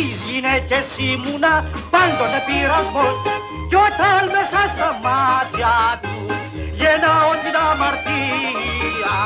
τις 0.00 0.18
γυναίκες 0.28 0.86
ήμουνα 1.10 1.54
πάντοτε 1.92 2.40
πειρασμός. 2.46 3.16
Κι 3.68 3.78
όταν 3.88 4.20
μέσα 4.34 4.60
στα 4.72 4.90
μάτια 5.04 5.74
τους 6.02 6.42
γεννάω 6.80 7.32
την 7.42 7.56
αμαρτία 7.68 9.16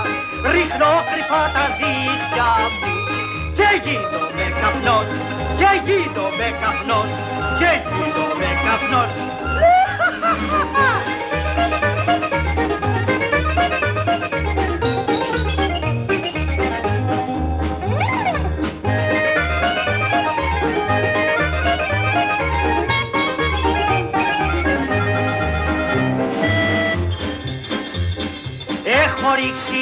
ρίχνω 0.52 0.92
κρυφά 1.10 1.42
τα 1.54 1.64
δίχτυα 1.78 2.50
μου. 2.78 2.92
Και 3.56 3.68
γίνομαι 3.84 4.46
καπνός 4.60 5.08
και 5.58 5.70
γίνομαι 5.86 6.48
καπνός 6.62 7.10
και 7.60 7.70
γίνομαι 7.94 8.50
καπνός 8.64 9.12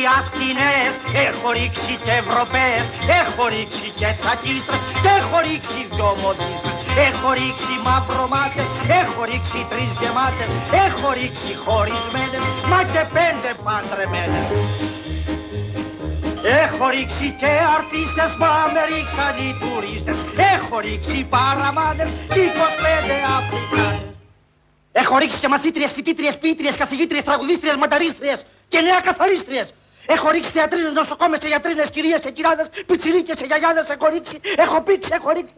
ρίξει 0.03 0.19
αυτινές, 0.20 0.92
έχω 1.28 1.48
ρίξει 1.58 1.92
και 2.05 2.12
ευρωπαίες, 2.22 2.84
έχω 3.20 3.42
ρίξει 3.55 3.86
και 3.98 4.08
τσακίστρες 4.19 4.81
και 5.03 5.11
έχω 5.20 5.36
ρίξει 5.47 5.81
δυο 5.92 6.11
μοντίστρες. 6.22 6.78
Έχω 7.08 7.28
ρίξει 7.39 7.75
μαυρομάτες, 7.86 8.69
έχω 9.03 9.20
ρίξει 9.30 9.61
τρεις 9.70 9.91
γεμάτες, 10.00 10.48
έχω 10.86 11.08
ρίξει 11.19 11.50
χωρισμένες, 11.64 12.45
μα 12.70 12.80
και 12.92 13.03
πέντε 13.17 13.50
παντρεμένες. 13.64 14.47
Έχω 16.64 16.85
ρίξει 16.95 17.27
και 17.41 17.51
αρτίστες, 17.74 18.30
μα 18.42 18.52
με 18.74 18.83
ρίξαν 18.91 19.35
οι 19.42 19.51
τουρίστες. 19.62 20.18
Έχω 20.55 20.77
ρίξει 20.86 21.18
παραμάδες 21.35 22.11
και 22.33 22.41
25 22.48 23.17
Αφρικάνες. 23.36 24.07
Έχω 25.02 25.14
ρίξει 25.20 25.39
και 25.42 25.48
μαθήτριες, 25.55 25.91
φοιτήτριες, 25.96 26.35
ποιήτριες, 26.42 26.74
καθηγήτριες, 26.83 27.23
τραγουδίστριες, 27.29 27.77
μανταρίστριες 27.77 28.39
και 28.68 28.80
νέα 28.80 29.01
καθαρίστριες. 29.08 29.67
Έχω 30.07 30.30
ρίξει 30.30 30.51
θεατρίνες, 30.51 30.92
νοσοκόμες 30.92 31.39
και 31.39 31.46
γιατρίνες, 31.46 31.90
κυρίες 31.90 32.20
και 32.20 32.30
κυράδες, 32.30 32.68
πιτσιρίκες 32.86 33.35
και 33.35 33.45
γιαγιάδες. 33.45 33.89
Έχω 33.89 34.07
ρίξει, 34.08 34.40
έχω 34.57 34.80
πήξει, 34.80 35.11
έχω 35.13 35.30
ρίξει. 35.30 35.55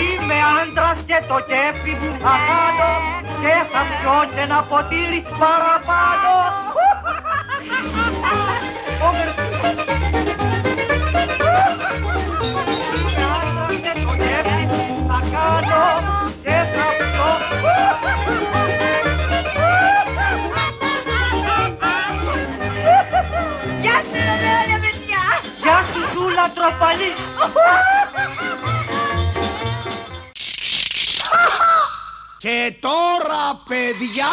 Είμαι 0.00 0.34
άντρας 0.62 1.02
και 1.06 1.18
το 1.28 1.44
κέφι 1.48 1.90
μου 1.90 2.16
θα 2.22 2.34
κάνω 2.48 2.92
και 3.40 3.54
θα 3.72 3.82
πιω 3.90 4.34
και 4.34 4.40
ένα 4.40 4.62
ποτήρι 4.62 5.26
παραπάνω. 5.38 6.32
τροπαλή. 26.54 27.12
Και 32.38 32.74
τώρα, 32.80 33.62
παιδιά, 33.68 34.28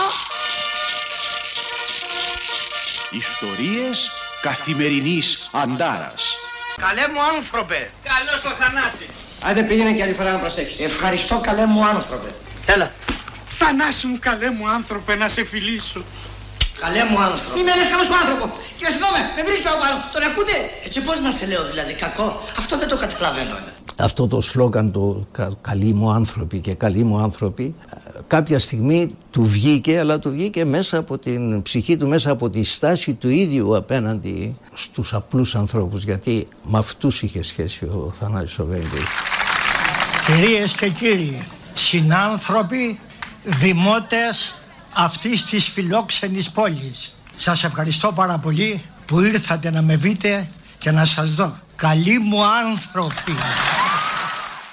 Ιστορίες 3.11 4.09
καθημερινής 4.41 5.49
Αντάρας. 5.51 6.38
Καλέ 6.85 7.05
μου 7.13 7.21
άνθρωπε. 7.35 7.79
Καλώς 8.11 8.39
τον 8.45 8.51
Θανάση. 8.59 9.11
Άντε 9.47 9.61
πήγαινε 9.69 9.91
και 9.97 10.03
άλλη 10.05 10.13
φορά 10.19 10.31
να 10.31 10.37
προσέξεις. 10.45 10.79
Ευχαριστώ 10.91 11.35
καλέ 11.47 11.65
μου 11.65 11.81
άνθρωπε. 11.85 12.29
Έλα. 12.73 12.87
Θανάση 13.59 14.07
μου 14.07 14.17
καλέ 14.27 14.49
μου 14.57 14.65
άνθρωπε 14.77 15.15
να 15.15 15.27
σε 15.35 15.41
φιλήσω. 15.51 16.01
Καλέ 16.83 17.03
μου 17.09 17.19
άνθρωπε. 17.27 17.59
Είμαι 17.59 17.71
ένας 17.77 17.87
καλός 17.93 18.09
άνθρωπος. 18.21 18.45
Κύριε 18.77 18.91
συγγνώμη, 18.93 19.21
με 19.35 19.41
βρίσκεται 19.47 19.69
από 19.73 19.79
πάνω. 19.83 19.95
Τον 20.13 20.23
ακούτε; 20.29 20.55
Έτσι 20.85 20.99
πώς 21.07 21.17
να 21.25 21.31
σε 21.37 21.45
λέω 21.51 21.63
δηλαδή 21.71 21.93
κακό; 22.03 22.27
Αυτό 22.61 22.73
δεν 22.81 22.87
το 22.91 22.97
καταλαβαίνω. 23.03 23.53
εμένα. 23.59 23.71
Αυτό 23.99 24.27
το 24.27 24.41
σλόγκαν 24.41 24.91
το 24.91 25.27
κα, 25.31 25.49
«Καλοί 25.61 25.93
μου 25.93 26.11
άνθρωποι» 26.11 26.59
και 26.59 26.73
«Καλοί 26.73 27.03
μου 27.03 27.19
άνθρωποι» 27.19 27.75
ε, 27.89 28.19
κάποια 28.27 28.59
στιγμή 28.59 29.15
του 29.31 29.43
βγήκε, 29.45 29.99
αλλά 29.99 30.19
του 30.19 30.29
βγήκε 30.29 30.65
μέσα 30.65 30.97
από 30.97 31.17
την 31.17 31.61
ψυχή 31.61 31.97
του, 31.97 32.07
μέσα 32.07 32.31
από 32.31 32.49
τη 32.49 32.63
στάση 32.63 33.13
του 33.13 33.29
ίδιου 33.29 33.77
απέναντι 33.77 34.55
στους 34.73 35.13
απλούς 35.13 35.55
ανθρώπους, 35.55 36.03
γιατί 36.03 36.47
με 36.63 36.77
αυτούς 36.77 37.21
είχε 37.21 37.43
σχέση 37.43 37.85
ο 37.85 38.11
Θανάσης 38.13 38.59
ο 38.59 38.65
Βέγκος. 38.65 39.09
Κυρίες 40.25 40.71
και 40.71 40.89
κύριοι, 40.89 41.43
συνάνθρωποι, 41.73 42.99
δημότες 43.43 44.55
αυτής 44.93 45.45
της 45.45 45.67
φιλόξενης 45.67 46.51
πόλης. 46.51 47.15
Σας 47.37 47.63
ευχαριστώ 47.63 48.11
πάρα 48.11 48.37
πολύ 48.37 48.81
που 49.05 49.19
ήρθατε 49.19 49.71
να 49.71 49.81
με 49.81 49.95
δείτε 49.95 50.49
και 50.77 50.91
να 50.91 51.05
σας 51.05 51.33
δω. 51.33 51.57
Καλοί 51.75 52.19
μου 52.19 52.43
άνθρωποι. 52.43 53.31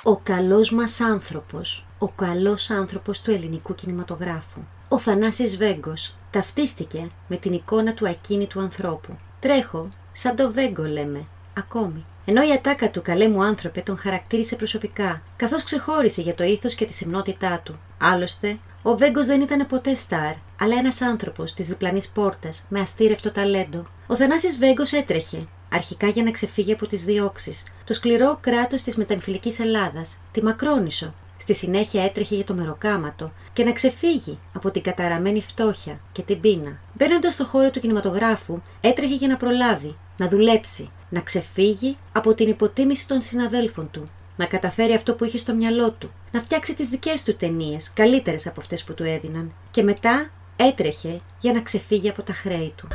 Ο 0.09 0.17
καλός 0.17 0.71
μας 0.71 1.01
άνθρωπος. 1.01 1.87
Ο 1.99 2.09
καλός 2.09 2.71
άνθρωπος 2.71 3.23
του 3.23 3.31
ελληνικού 3.31 3.75
κινηματογράφου. 3.75 4.61
Ο 4.89 4.99
Θανάσης 4.99 5.57
Βέγκος 5.57 6.17
ταυτίστηκε 6.31 7.09
με 7.29 7.37
την 7.37 7.53
εικόνα 7.53 7.95
του 7.95 8.09
ακίνητου 8.09 8.61
ανθρώπου. 8.61 9.17
Τρέχω, 9.41 9.89
σαν 10.13 10.37
το 10.37 10.53
Βέγκο 10.53 10.83
λέμε, 10.83 11.27
ακόμη. 11.57 12.05
Ενώ 12.25 12.43
η 12.43 12.53
ατάκα 12.53 12.91
του 12.91 13.03
«Καλέ 13.03 13.29
μου 13.29 13.45
άνθρωπε» 13.45 13.81
τον 13.81 13.99
χαρακτήρισε 13.99 14.57
προσωπικά, 14.57 15.23
καθώς 15.37 15.63
ξεχώρισε 15.63 16.21
για 16.21 16.35
το 16.35 16.45
ήθος 16.45 16.75
και 16.75 16.85
τη 16.85 16.93
σεμνότητά 16.93 17.61
του. 17.65 17.79
Άλλωστε, 17.99 18.59
ο 18.83 18.97
Βέγκος 18.97 19.27
δεν 19.27 19.41
ήταν 19.41 19.67
ποτέ 19.67 19.95
στάρ, 19.95 20.35
αλλά 20.61 20.79
ένας 20.79 21.01
άνθρωπος 21.01 21.55
της 21.55 21.69
διπλανής 21.69 22.09
πόρτας, 22.09 22.65
με 22.69 22.81
αστήρευτο 22.81 23.33
ταλέντο. 23.33 23.87
Ο 24.07 24.17
Θανάσης 24.17 24.59
Βέγκος 24.59 24.93
έτρεχε, 24.93 25.47
αρχικά 25.77 26.09
για 26.09 26.23
να 26.23 26.31
ξεφύγει 26.31 26.73
από 26.73 26.87
τις 26.87 27.05
διώξεις, 27.05 27.65
το 27.85 27.95
σκληρό 27.95 28.39
κράτος 28.41 28.83
της 28.83 28.97
μεταμφυλικής 28.97 29.59
Ελλάδας, 29.59 30.19
τη 30.33 30.43
Μακρόνησο. 30.43 31.15
Στη 31.37 31.55
συνέχεια 31.55 32.05
έτρεχε 32.05 32.35
για 32.35 32.45
το 32.45 32.55
μεροκάματο 32.55 33.33
και 33.53 33.65
να 33.65 33.73
ξεφύγει 33.73 34.39
από 34.53 34.71
την 34.71 34.83
καταραμένη 34.83 35.43
φτώχεια 35.43 36.01
και 36.13 36.23
την 36.23 36.41
πείνα. 36.41 36.79
Μπαίνοντας 36.93 37.33
στο 37.33 37.45
χώρο 37.45 37.71
του 37.71 37.81
κινηματογράφου, 37.81 38.61
έτρεχε 38.81 39.15
για 39.15 39.29
να 39.29 39.37
προλάβει, 39.37 39.97
να 40.17 40.29
δουλέψει, 40.29 40.91
να 41.09 41.21
ξεφύγει 41.21 41.97
από 42.13 42.35
την 42.35 42.49
υποτίμηση 42.49 43.09
των 43.09 43.23
συναδέλφων 43.23 43.91
του, 43.91 44.09
να 44.37 44.47
καταφέρει 44.47 44.95
αυτό 44.95 45.15
που 45.15 45.25
είχε 45.25 45.39
στο 45.39 45.55
μυαλό 45.55 45.91
του, 45.91 46.11
να 46.31 46.41
φτιάξει 46.41 46.75
τις 46.75 46.89
δικές 46.89 47.23
του 47.23 47.37
ταινίες, 47.37 47.93
καλύτερες 47.93 48.47
από 48.47 48.61
αυτές 48.61 48.85
που 48.85 48.95
του 48.95 49.05
έδιναν. 49.05 49.53
Και 49.71 49.83
μετά 49.83 50.31
έτρεχε 50.57 51.21
για 51.41 51.53
να 51.53 51.61
ξεφύγει 51.61 52.09
από 52.09 52.23
τα 52.23 52.33
χρέη 52.33 52.73
του. 52.77 52.89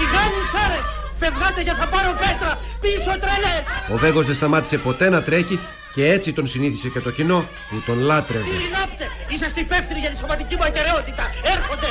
Σιγάνι 0.00 0.42
σάρες! 0.52 0.84
Φευγάτε 1.22 1.60
για 1.66 1.74
θα 1.80 1.86
πάρω 1.92 2.10
πέτρα! 2.22 2.52
Πίσω 2.84 3.12
τρελές! 3.22 3.64
Ο 3.94 3.96
Βέγκος 4.02 4.26
δεν 4.26 4.34
σταμάτησε 4.34 4.76
ποτέ 4.78 5.06
να 5.14 5.22
τρέχει 5.22 5.56
και 5.94 6.02
έτσι 6.14 6.32
τον 6.32 6.46
συνήθισε 6.46 6.88
και 6.88 7.00
το 7.00 7.10
κοινό 7.10 7.44
που 7.70 7.76
τον 7.86 7.98
λάτρευε. 7.98 8.44
Ειρηνάπτε! 8.54 9.04
Είσαστε 9.32 9.60
υπεύθυνοι 9.60 10.00
για 10.00 10.10
τη 10.10 10.16
σωματική 10.16 10.54
μου 10.56 10.64
ακεραιότητα! 10.64 11.24
Έρχονται! 11.54 11.90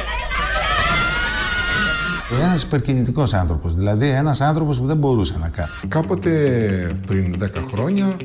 Ένας 2.44 2.64
υπερκινητικός 2.64 3.34
άνθρωπος, 3.34 3.76
δηλαδή 3.76 4.10
ένας 4.10 4.42
άνθρωπος 4.42 4.80
που 4.80 4.86
δεν 4.86 4.98
μπορούσε 4.98 5.38
να 5.42 5.48
κάνει. 5.48 5.70
Κάποτε 5.88 6.32
πριν 7.06 7.36
10 7.44 7.48
χρόνια, 7.72 8.18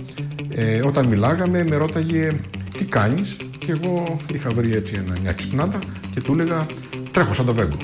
ε, 0.49 0.83
όταν 0.83 1.07
μιλάγαμε, 1.07 1.65
με 1.65 1.77
ρώταγε 1.77 2.41
τι 2.77 2.85
κάνεις, 2.85 3.37
και 3.59 3.73
εγώ 3.73 4.21
είχα 4.33 4.51
βρει 4.51 4.75
έτσι 4.75 4.95
ένα, 5.07 5.17
μια 5.23 5.33
ξυπνάτα 5.33 5.79
και 6.15 6.21
του 6.21 6.37
έλεγα 6.41 6.67
τρέχω 7.11 7.33
σαν 7.33 7.47
το 7.47 7.55
βέγκο. 7.55 7.77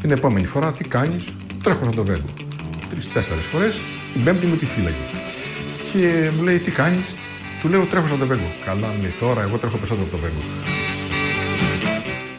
Την 0.00 0.10
επόμενη 0.10 0.46
φορά 0.46 0.72
τι 0.72 0.84
κάνεις, 0.88 1.36
τρέχω 1.62 1.84
σαν 1.84 1.94
το 1.94 2.04
βέγκο. 2.04 2.28
Τρει-τέσσερι 2.88 3.40
φορές, 3.40 3.78
την 4.12 4.24
πέμπτη 4.24 4.46
μου 4.46 4.56
τη 4.56 4.66
φύλαγε. 4.66 4.96
Και 5.92 6.30
μου 6.36 6.42
λέει 6.42 6.58
τι 6.58 6.70
κάνεις, 6.70 7.16
του 7.60 7.68
λέω 7.68 7.86
τρέχω 7.86 8.06
σαν 8.06 8.18
το 8.18 8.26
βέγκο. 8.26 8.52
Καλά, 8.64 8.86
μου 8.86 9.02
λέει 9.02 9.14
τώρα, 9.20 9.42
εγώ 9.42 9.58
τρέχω 9.58 9.76
περισσότερο 9.76 10.06
από 10.06 10.16
το 10.16 10.22
βέγκο. 10.22 10.40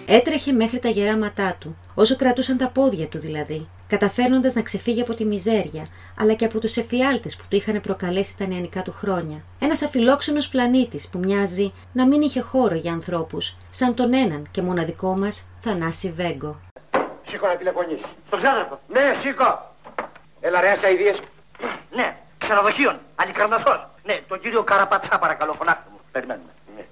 Έτρεχε 0.05 0.51
μέχρι 0.51 0.79
τα 0.79 0.89
γεράματά 0.89 1.55
του, 1.59 1.77
όσο 1.93 2.15
κρατούσαν 2.15 2.57
τα 2.57 2.69
πόδια 2.69 3.07
του 3.07 3.19
δηλαδή, 3.19 3.67
καταφέρνοντας 3.87 4.53
να 4.53 4.61
ξεφύγει 4.61 5.01
από 5.01 5.13
τη 5.13 5.25
μιζέρια, 5.25 5.87
αλλά 6.17 6.33
και 6.33 6.45
από 6.45 6.59
τους 6.59 6.77
εφιάλτες 6.77 7.35
που 7.35 7.43
του 7.49 7.55
είχαν 7.55 7.81
προκαλέσει 7.81 8.37
τα 8.37 8.47
νεανικά 8.47 8.81
του 8.81 8.91
χρόνια. 8.91 9.43
Ένας 9.59 9.81
αφιλόξενος 9.81 10.47
πλανήτης 10.47 11.07
που 11.07 11.19
μοιάζει 11.19 11.73
να 11.93 12.07
μην 12.07 12.21
είχε 12.21 12.41
χώρο 12.41 12.75
για 12.75 12.93
ανθρώπους, 12.93 13.57
σαν 13.69 13.93
τον 13.93 14.13
έναν 14.13 14.47
και 14.51 14.61
μοναδικό 14.61 15.17
μας 15.17 15.47
Θανάση 15.59 16.13
Βέγκο. 16.15 16.70
Σήκω 17.41 17.53
να 17.53 17.59
τηλεφωνήσει. 17.63 18.05
Στον 18.27 18.39
ξάδερφο. 18.41 18.79
Ναι, 18.87 19.15
σήκω. 19.21 19.75
Έλα 20.41 20.61
ρε, 20.61 20.79
αειδίες. 20.85 21.19
Ναι, 21.91 22.17
ξενοδοχείων, 22.37 22.99
Αλικαρναθός. 23.15 23.87
Ναι, 24.03 24.15
τον 24.27 24.39
κύριο 24.39 24.63
Καραπατσά 24.63 25.19
παρακαλώ, 25.19 25.53
φωνάξτε 25.53 25.89
μου. 25.91 25.99
Περιμένουμε. 26.11 26.51
Ναι. 26.75 26.83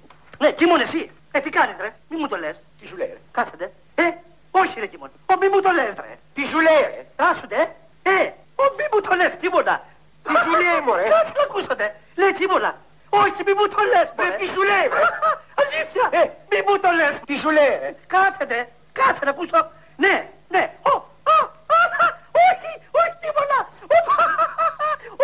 Ναι, 0.41 0.51
Κίμων 0.51 0.79
εσύ. 0.79 1.11
Ε, 1.31 1.39
τι 1.39 1.49
κάνεις 1.49 1.75
ρε, 1.79 1.93
μη 2.09 2.17
μου 2.17 2.27
το 2.27 2.37
λες. 2.37 2.55
Τι 2.79 2.87
σου 2.87 2.97
λέει 2.97 3.07
ρε; 3.07 3.19
Κάτσετε. 3.31 3.71
Ε, 3.95 4.03
όχι 4.51 4.79
ρε 4.79 4.85
Κίμων. 4.85 5.09
Ο 5.25 5.33
μη 5.39 5.47
μου 5.49 5.61
το 5.61 5.71
λες 5.71 5.93
ρε. 6.05 6.13
Τι 6.33 6.43
σου 6.51 6.59
λέει 6.59 6.81
ρε; 6.93 7.05
Άσουνε. 7.15 7.61
Ε, 8.03 8.17
ο 8.61 8.63
μη 8.77 8.85
μου 8.91 9.01
το 9.01 9.15
λες 9.15 9.31
τίποτα. 9.41 9.85
Τι 10.23 10.33
σου 10.43 10.51
λέει 10.61 10.79
μωρέ; 10.85 11.07
Κάτσε 11.13 11.33
το 11.37 11.41
ακούσατε. 11.47 11.95
Λέει 12.15 12.31
τίποτα. 12.31 12.71
Όχι, 13.09 13.39
μη 13.45 13.53
μου 13.57 13.67
το 13.73 13.81
λες 13.91 14.07
μωρέ. 14.17 14.35
Τι 14.41 14.45
σου 14.53 14.61
λέει 14.69 14.85
ρε. 14.93 15.01
Αλήθεια. 15.61 16.05
Ε, 16.19 16.23
μη 16.49 16.59
μου 16.67 16.79
το 16.83 16.89
λες. 16.99 17.13
Τι 17.27 17.35
σου 17.41 17.49
λέει 17.57 17.73
ρε; 17.81 17.89
Κάτσετε. 18.13 18.57
Κάτσε 18.99 19.23
να 19.23 19.31
ακούσω. 19.35 19.59
Ναι, 20.05 20.15
ναι. 20.49 20.63
Ο, 20.81 20.93
α, 21.33 21.37
α, 21.77 21.79
α, 22.03 22.07
όχι, 22.49 22.71
όχι 22.99 23.15
τίποτα. 23.23 23.57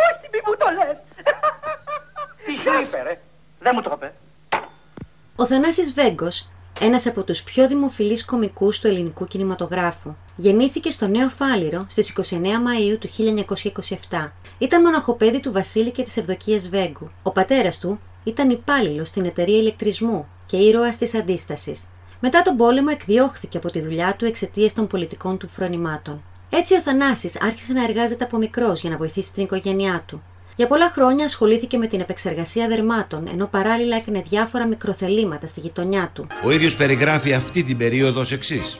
Όχι, 0.05 0.25
μη 0.31 0.39
μου 0.45 0.55
το 0.57 0.67
λες. 0.77 0.97
Τι 2.45 2.53
σου 2.61 2.81
είπε 2.81 3.01
ρε. 3.01 3.21
Δεν 3.59 3.71
μου 3.75 3.81
το 3.81 3.91
είπε. 3.95 4.13
Ο 5.35 5.45
Θανάσης 5.45 5.93
Βέγκος, 5.93 6.49
ένας 6.79 7.05
από 7.05 7.23
τους 7.23 7.43
πιο 7.43 7.67
δημοφιλείς 7.67 8.25
κομικούς 8.25 8.79
του 8.79 8.87
ελληνικού 8.87 9.25
κινηματογράφου, 9.25 10.15
γεννήθηκε 10.35 10.89
στο 10.89 11.07
Νέο 11.07 11.29
Φάληρο 11.29 11.85
στις 11.89 12.09
29 12.09 12.33
Μαΐου 12.33 12.97
του 12.99 13.07
1927. 14.09 14.31
Ήταν 14.57 14.81
μοναχοπέδι 14.81 15.39
του 15.39 15.51
Βασίλη 15.51 15.91
και 15.91 16.03
της 16.03 16.17
Ευδοκίας 16.17 16.69
Βέγκου. 16.69 17.11
Ο 17.23 17.31
πατέρας 17.31 17.79
του 17.79 17.99
ήταν 18.23 18.49
υπάλληλος 18.49 19.07
στην 19.07 19.25
εταιρεία 19.25 19.57
ηλεκτρισμού 19.57 20.27
και 20.45 20.57
ήρωας 20.57 20.97
της 20.97 21.15
αντίστασης. 21.15 21.89
Μετά 22.19 22.41
τον 22.41 22.57
πόλεμο 22.57 22.87
εκδιώχθηκε 22.91 23.57
από 23.57 23.71
τη 23.71 23.81
δουλειά 23.81 24.15
του 24.17 24.25
εξαιτίας 24.25 24.73
των 24.73 24.87
πολιτικών 24.87 25.37
του 25.37 25.49
φρονημάτων. 25.49 26.23
Έτσι 26.49 26.75
ο 26.75 26.81
Θανάσης 26.81 27.41
άρχισε 27.41 27.73
να 27.73 27.83
εργάζεται 27.83 28.23
από 28.23 28.37
μικρός 28.37 28.81
για 28.81 28.89
να 28.89 28.97
βοηθήσει 28.97 29.33
την 29.33 29.43
οικογένειά 29.43 30.03
του. 30.05 30.23
Για 30.55 30.67
πολλά 30.67 30.89
χρόνια 30.89 31.25
ασχολήθηκε 31.25 31.77
με 31.77 31.87
την 31.87 31.99
επεξεργασία 31.99 32.67
δερμάτων, 32.67 33.27
ενώ 33.31 33.45
παράλληλα 33.47 33.95
έκανε 33.95 34.23
διάφορα 34.29 34.65
μικροθελήματα 34.65 35.47
στη 35.47 35.59
γειτονιά 35.59 36.09
του. 36.13 36.27
Ο 36.43 36.51
ίδιος 36.51 36.75
περιγράφει 36.75 37.33
αυτή 37.33 37.63
την 37.63 37.77
περίοδο 37.77 38.19
ως 38.19 38.31
εξής. 38.31 38.79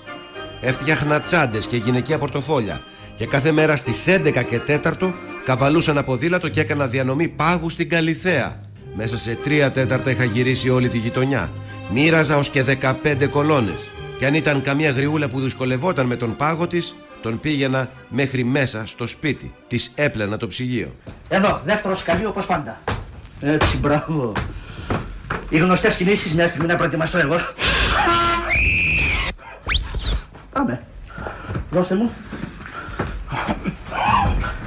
Έφτιαχνα 0.62 1.22
τσάντες 1.22 1.68
και 1.68 1.78
γυναικεία 1.78 2.18
πορτοφόλια 2.18 2.82
και 3.16 3.26
κάθε 3.26 3.52
μέρα 3.52 3.76
στις 3.76 4.06
11 4.08 4.44
και 4.50 4.80
4 4.84 5.14
καβαλούσα 5.46 5.92
ένα 5.92 6.04
ποδήλατο 6.04 6.50
και 6.50 6.60
έκανα 6.60 6.88
διανομή 6.88 7.28
πάγου 7.28 7.70
στην 7.70 7.90
Καλιθέα. 7.90 8.64
Μέσα 8.97 9.18
σε 9.18 9.38
3 9.45 9.69
τέταρτα 9.74 10.12
είχα 10.12 10.24
γυρίσει 10.24 10.69
όλη 10.69 10.89
τη 10.89 10.97
γειτονιά. 10.97 11.51
Μοίραζα 11.94 12.38
ως 12.38 12.50
και 12.50 12.63
15 12.63 13.27
κολόνες. 13.30 13.89
Και 14.18 14.25
αν 14.25 14.33
ήταν 14.33 14.62
καμία 14.62 14.92
γριούλα 14.92 15.27
που 15.27 15.39
δυσκολευόταν 15.39 16.06
με 16.06 16.15
τον 16.15 16.36
πάγο 16.36 16.68
της, 16.68 16.95
τον 17.21 17.39
πήγαινα 17.39 17.89
μέχρι 18.09 18.44
μέσα 18.44 18.83
στο 18.86 19.07
σπίτι. 19.07 19.53
Της 19.68 19.92
έπλαινα 19.95 20.38
το 20.38 20.47
ψυγείο. 20.47 20.95
Εδώ, 21.30 21.62
δεύτερο 21.65 21.95
σκαλί 21.95 22.25
όπως 22.25 22.45
πάντα. 22.45 22.80
Έτσι, 23.42 23.77
μπράβο. 23.77 24.33
Οι 25.50 25.57
γνωστές 25.57 25.95
κινήσεις 25.95 26.33
μια 26.33 26.48
στιγμή 26.48 26.68
να 26.68 26.75
προετοιμαστώ 26.75 27.18
εγώ. 27.18 27.36
Πάμε. 30.51 30.83
Δώστε 31.71 31.95
μου. 31.95 32.12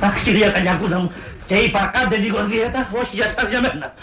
Αχ, 0.01 0.23
κυρία 0.23 0.51
Καλιακούδα 0.51 0.99
μου. 0.99 1.13
Και 1.49 1.55
είπα, 1.55 1.91
κάντε 1.95 2.17
λίγο 2.17 2.47
δίαιτα, 2.47 2.91
όχι 3.01 3.17
για 3.17 3.27
σας, 3.27 3.49
για 3.49 3.61
μένα. 3.61 3.95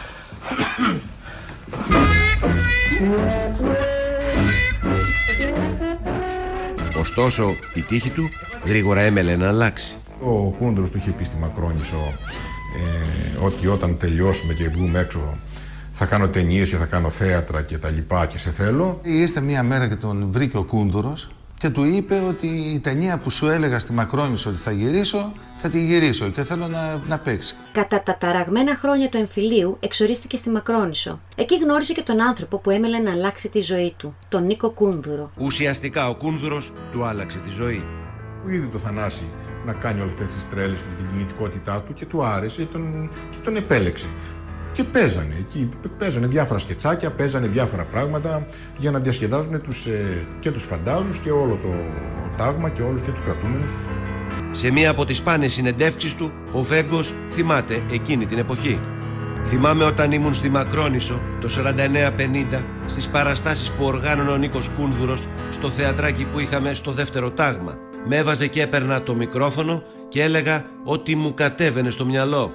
Ωστόσο, 7.00 7.56
η 7.74 7.82
τύχη 7.82 8.10
του 8.10 8.30
γρήγορα 8.66 9.02
έμελε 9.02 9.36
να 9.36 9.48
αλλάξει. 9.48 9.96
Ο 10.22 10.32
Κούντρος 10.32 10.90
του 10.90 10.98
είχε 10.98 11.12
πει 11.12 11.24
στη 11.24 11.36
Μακρόνισο 11.38 12.14
ε, 12.78 13.46
ότι 13.46 13.68
όταν 13.68 13.98
τελειώσουμε 13.98 14.54
και 14.54 14.70
βγούμε 14.70 15.00
έξω 15.00 15.38
θα 15.92 16.06
κάνω 16.06 16.28
ταινίες 16.28 16.70
και 16.70 16.76
θα 16.76 16.86
κάνω 16.86 17.10
θέατρα 17.10 17.62
και 17.62 17.78
τα 17.78 17.90
λοιπά 17.90 18.26
και 18.26 18.38
σε 18.38 18.52
θέλω. 18.52 19.00
Ήρθε 19.04 19.42
μία 19.42 19.64
μέρα 19.64 19.88
και 19.88 19.96
τον 19.96 20.32
βρήκε 20.32 20.58
ο 20.58 20.64
Κούντουρος 20.64 21.30
και 21.58 21.70
του 21.70 21.84
είπε 21.84 22.22
ότι 22.28 22.48
η 22.48 22.80
ταινία 22.80 23.18
που 23.18 23.30
σου 23.30 23.48
έλεγα 23.48 23.80
στη 23.80 23.94
Μακρόνισο 23.94 24.50
ότι 24.50 24.60
θα 24.60 24.72
γυρίσω, 24.72 25.34
θα 25.58 25.70
τη 25.70 25.86
γυρίσω 25.86 26.30
και 26.30 26.42
θέλω 26.44 26.68
να, 26.68 27.02
να 27.08 27.20
παίξει. 27.20 27.56
Κατά 27.72 28.04
τα 28.04 28.18
ταραγμένα 28.18 28.76
χρόνια 28.76 29.10
του 29.10 29.18
εμφυλίου, 29.18 29.78
εξορίστηκε 29.80 30.38
στη 30.38 30.50
Μακρόνισο. 30.50 31.20
Εκεί 31.36 31.58
γνώρισε 31.58 31.94
και 31.94 32.02
τον 32.02 32.22
άνθρωπο 32.22 32.58
που 32.58 32.70
έμελε 32.70 32.98
να 32.98 33.12
αλλάξει 33.12 33.50
τη 33.50 33.62
ζωή 33.62 33.94
του, 33.98 34.16
τον 34.30 34.46
Νίκο 34.46 34.70
Κούνδουρο. 34.70 35.32
Ουσιαστικά 35.38 36.10
ο 36.10 36.16
Κούνδουρος 36.16 36.72
του 36.92 37.04
άλλαξε 37.04 37.38
τη 37.38 37.50
ζωή. 37.50 37.86
Που 38.44 38.50
είδε 38.50 38.68
το 38.72 38.78
Θανάση 38.78 39.24
να 39.66 39.74
κάνει 39.74 40.02
όλες 40.02 40.12
αυτές 40.12 40.34
τις 40.34 40.50
τρέλες 40.50 40.82
του 40.82 40.90
και 40.90 40.96
την 40.96 41.08
κινητικότητά 41.08 41.82
του 41.82 41.94
και 41.94 42.06
του 42.06 42.24
άρεσε 42.24 42.62
και 42.62 42.68
τον, 42.72 43.10
και 43.30 43.38
τον 43.44 43.56
επέλεξε. 43.56 44.08
Και 44.76 44.84
παίζανε 44.84 45.36
εκεί, 45.40 45.70
παίζανε 45.98 46.28
διάφορα 46.28 46.60
σκετσάκια, 46.60 47.12
παίζανε 47.12 47.48
διάφορα 47.48 47.86
πράγματα 47.86 48.46
για 48.78 48.92
να 48.92 49.00
διασκεδάζουν 49.00 49.62
τους, 49.62 49.86
ε, 49.86 50.26
και 50.40 50.52
τους 50.52 50.64
φαντάρους 50.64 51.18
και 51.18 51.32
όλο 51.32 51.60
το 51.62 51.70
τάγμα 52.38 52.70
και 52.70 52.82
όλους 52.82 53.02
και 53.02 53.12
τους 53.12 53.22
κρατούμενους. 53.22 53.76
Σε 54.52 54.72
μία 54.72 54.90
από 54.90 55.06
τις 55.06 55.18
σπάνιες 55.18 55.54
συνεντεύξεις 55.54 56.16
του, 56.16 56.32
ο 56.52 56.62
Βέγκος 56.62 57.14
θυμάται 57.30 57.84
εκείνη 57.92 58.26
την 58.26 58.38
εποχή. 58.38 58.80
Θυμάμαι 59.46 59.84
όταν 59.84 60.12
ήμουν 60.12 60.34
στη 60.34 60.50
Μακρόνισο 60.50 61.22
το 61.42 61.50
49-50 61.50 62.64
στις 62.86 63.08
παραστάσεις 63.08 63.72
που 63.72 63.84
οργάνωνε 63.84 64.32
ο 64.32 64.38
Νίκος 64.38 64.70
Κούνδουρος 64.70 65.28
στο 65.50 65.70
θεατράκι 65.70 66.26
που 66.26 66.40
είχαμε 66.40 66.74
στο 66.74 66.92
δεύτερο 66.92 67.32
τάγμα. 67.32 67.78
Με 68.08 68.18
έβαζε 68.18 68.48
και 68.48 68.62
έπαιρνα 68.62 69.04
το 69.04 69.16
μικρόφωνο 69.16 69.84
και 70.10 70.24
έλεγα 70.24 70.66
ότι 70.84 71.16
μου 71.16 71.34
κατέβαινε 71.34 71.90
στο 71.90 72.06
μυαλό. 72.06 72.54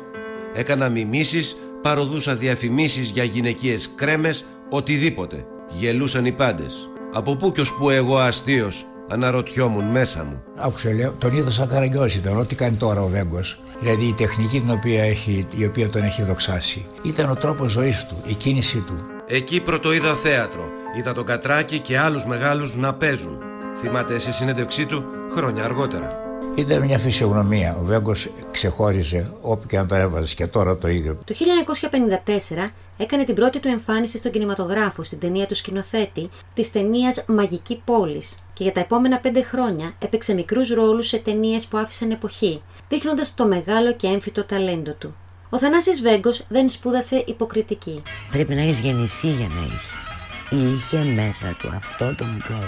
Έκανα 0.55 0.89
μιμήσεις, 0.89 1.57
παροδούσα 1.83 2.35
διαφημίσεις 2.35 3.09
για 3.09 3.25
γυναικείες 3.25 3.91
κρέμες, 3.95 4.45
οτιδήποτε. 4.71 5.45
Γελούσαν 5.69 6.25
οι 6.25 6.33
πάντες. 6.33 6.91
Από 7.13 7.37
πού 7.37 7.53
κι 7.53 7.61
ως 7.61 7.75
που 7.75 7.91
εγώ 7.91 8.19
αστείος, 8.19 8.85
αναρωτιόμουν 9.09 9.85
μέσα 9.85 10.25
μου. 10.25 10.43
Άκουσε, 10.57 10.93
λέω, 10.93 11.13
τον 11.13 11.33
είδα 11.33 11.51
σαν 11.51 11.69
καραγκιός 11.69 12.15
ήταν, 12.15 12.39
ό,τι 12.39 12.55
κάνει 12.55 12.77
τώρα 12.77 13.03
ο 13.03 13.07
Βέγκος. 13.07 13.61
Δηλαδή 13.81 14.05
η 14.05 14.13
τεχνική 14.13 14.61
την 14.61 14.71
οποία 14.71 15.03
έχει, 15.03 15.47
η 15.57 15.65
οποία 15.65 15.89
τον 15.91 16.03
έχει 16.03 16.23
δοξάσει. 16.23 16.87
Ήταν 17.03 17.31
ο 17.31 17.35
τρόπος 17.35 17.71
ζωής 17.71 18.07
του, 18.07 18.17
η 18.27 18.35
κίνησή 18.35 18.79
του. 18.79 18.97
Εκεί 19.27 19.61
πρώτο 19.61 19.93
είδα 19.93 20.15
θέατρο. 20.15 20.69
Είδα 20.99 21.13
τον 21.13 21.25
Κατράκη 21.25 21.79
και 21.79 21.99
άλλους 21.99 22.25
μεγάλους 22.25 22.77
να 22.77 22.95
παίζουν. 22.95 23.39
Θυμάται 23.81 24.19
σε 24.19 24.33
συνέντευξή 24.33 24.87
του; 24.87 25.05
Χρόνια 25.37 25.65
αργότερα. 25.65 26.30
Ήταν 26.55 26.83
μια 26.85 26.99
φυσιογνωμία. 26.99 27.77
Ο 27.81 27.85
Βέγκος 27.85 28.29
ξεχώριζε 28.51 29.33
όπου 29.41 29.67
και 29.67 29.79
αν 29.79 29.87
το 29.87 29.95
έβαζες 29.95 30.35
και 30.35 30.47
τώρα 30.47 30.79
το 30.79 30.89
ίδιο. 30.89 31.19
Το 31.25 31.35
1954 32.57 32.71
έκανε 32.97 33.25
την 33.25 33.35
πρώτη 33.35 33.61
του 33.61 33.69
εμφάνιση 33.69 34.17
στον 34.17 34.31
κινηματογράφο 34.31 35.03
στην 35.03 35.19
ταινία 35.19 35.47
του 35.47 35.55
σκηνοθέτη 35.55 36.31
της 36.55 36.73
ταινίας 36.73 37.25
Μαγική 37.27 37.83
Πόλης 37.85 38.45
και 38.53 38.63
για 38.63 38.73
τα 38.73 38.81
επόμενα 38.81 39.19
πέντε 39.19 39.43
χρόνια 39.43 39.95
έπαιξε 39.99 40.35
μικρούς 40.35 40.69
ρόλους 40.69 41.07
σε 41.09 41.19
ταινίες 41.19 41.67
που 41.67 41.79
άφησαν 41.79 42.11
εποχή, 42.11 42.63
δείχνοντας 42.89 43.35
το 43.35 43.47
μεγάλο 43.47 43.93
και 43.93 44.07
έμφυτο 44.07 44.45
ταλέντο 44.45 44.93
του. 44.93 45.15
Ο 45.51 45.59
Θανάσης 45.59 46.01
Βέγκος 46.01 46.45
δεν 46.49 46.69
σπούδασε 46.69 47.25
υποκριτική. 47.27 48.03
Πρέπει 48.31 48.55
να 48.55 48.61
έχεις 48.61 48.79
γεννηθεί 48.79 49.29
για 49.29 49.49
να 49.49 49.75
είσαι. 49.75 49.97
Είχε 50.51 51.05
μέσα 51.05 51.57
του 51.59 51.71
αυτό 51.77 52.15
το 52.15 52.25
μικρό 52.25 52.59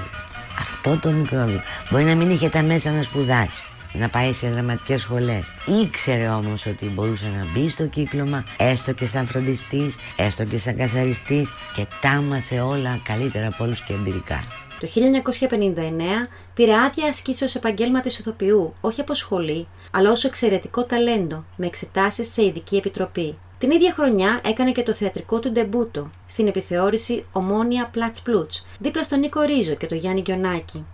Αυτό 0.61 0.99
το 1.03 1.11
μικρόβιο. 1.11 1.61
Μπορεί 1.91 2.05
να 2.05 2.15
μην 2.15 2.31
είχε 2.31 2.49
τα 2.49 2.63
μέσα 2.63 2.91
να 2.91 3.03
σπουδάσει 3.03 3.65
να 3.93 4.09
πάει 4.09 4.33
σε 4.33 4.51
δραματικές 4.51 5.01
σχολές. 5.01 5.53
Ήξερε 5.83 6.29
όμως 6.29 6.67
ότι 6.67 6.87
μπορούσε 6.87 7.27
να 7.27 7.47
μπει 7.53 7.69
στο 7.69 7.87
κύκλωμα, 7.87 8.45
έστω 8.59 8.93
και 8.93 9.07
σαν 9.07 9.27
φροντιστής, 9.27 9.97
έστω 10.17 10.45
και 10.45 10.59
σαν 10.59 10.77
καθαριστής 10.77 11.53
και 11.75 11.87
τα 12.01 12.23
μάθε 12.29 12.61
όλα 12.61 13.01
καλύτερα 13.05 13.47
από 13.47 13.65
όλους 13.65 13.83
και 13.83 13.93
εμπειρικά. 13.93 14.41
Το 14.81 14.89
1959 14.89 16.29
πήρε 16.55 16.75
άδεια 16.75 17.07
ασκήσεως 17.09 17.55
επαγγέλματο 17.55 18.09
ηθοποιού, 18.09 18.75
όχι 18.81 19.01
από 19.01 19.15
σχολή, 19.15 19.67
αλλά 19.91 20.11
ως 20.11 20.25
εξαιρετικό 20.25 20.85
ταλέντο, 20.85 21.45
με 21.57 21.67
εξετάσεις 21.67 22.33
σε 22.33 22.45
ειδική 22.45 22.77
επιτροπή. 22.77 23.39
Την 23.59 23.71
ίδια 23.71 23.93
χρονιά 23.93 24.41
έκανε 24.45 24.73
και 24.73 24.83
το 24.83 24.93
θεατρικό 24.93 25.39
του 25.39 25.51
ντεμπούτο, 25.51 26.11
στην 26.27 26.47
επιθεώρηση 26.47 27.25
Ομόνια 27.33 27.89
Πλάτς 27.93 28.21
Πλούτς, 28.21 28.67
δίπλα 28.79 29.03
στον 29.03 29.19
Νίκο 29.19 29.41
Ρίζο 29.41 29.75
και 29.75 29.87
τον 29.87 29.99
Γιάννη 29.99 30.21
Γκιονάκη. 30.21 30.85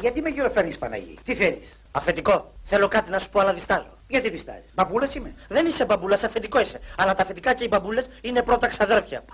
Γιατί 0.00 0.22
με 0.22 0.28
γυροφέρνεις 0.28 0.78
Παναγί; 0.78 1.18
Τι 1.24 1.34
θέλεις; 1.34 1.82
Αφεντικό. 1.92 2.52
Θέλω 2.62 2.88
κάτι 2.88 3.10
να 3.10 3.18
σου 3.18 3.28
πω, 3.28 3.40
αλλά 3.40 3.52
διστάζω. 3.52 3.98
Γιατί 4.08 4.30
διστάζεις; 4.30 4.70
Μπαμπούλας 4.74 5.14
είμαι. 5.14 5.34
Δεν 5.48 5.66
είσαι 5.66 5.84
μπαμπούλας, 5.84 6.24
αφεντικό 6.24 6.60
είσαι. 6.60 6.80
Αλλά 6.96 7.14
τα 7.14 7.22
αφεντικά 7.22 7.54
και 7.54 7.64
οι 7.64 7.68
μπαμπούλες 7.70 8.10
είναι 8.20 8.42
πρώτα 8.42 8.68
ξαδέρφια. 8.68 9.24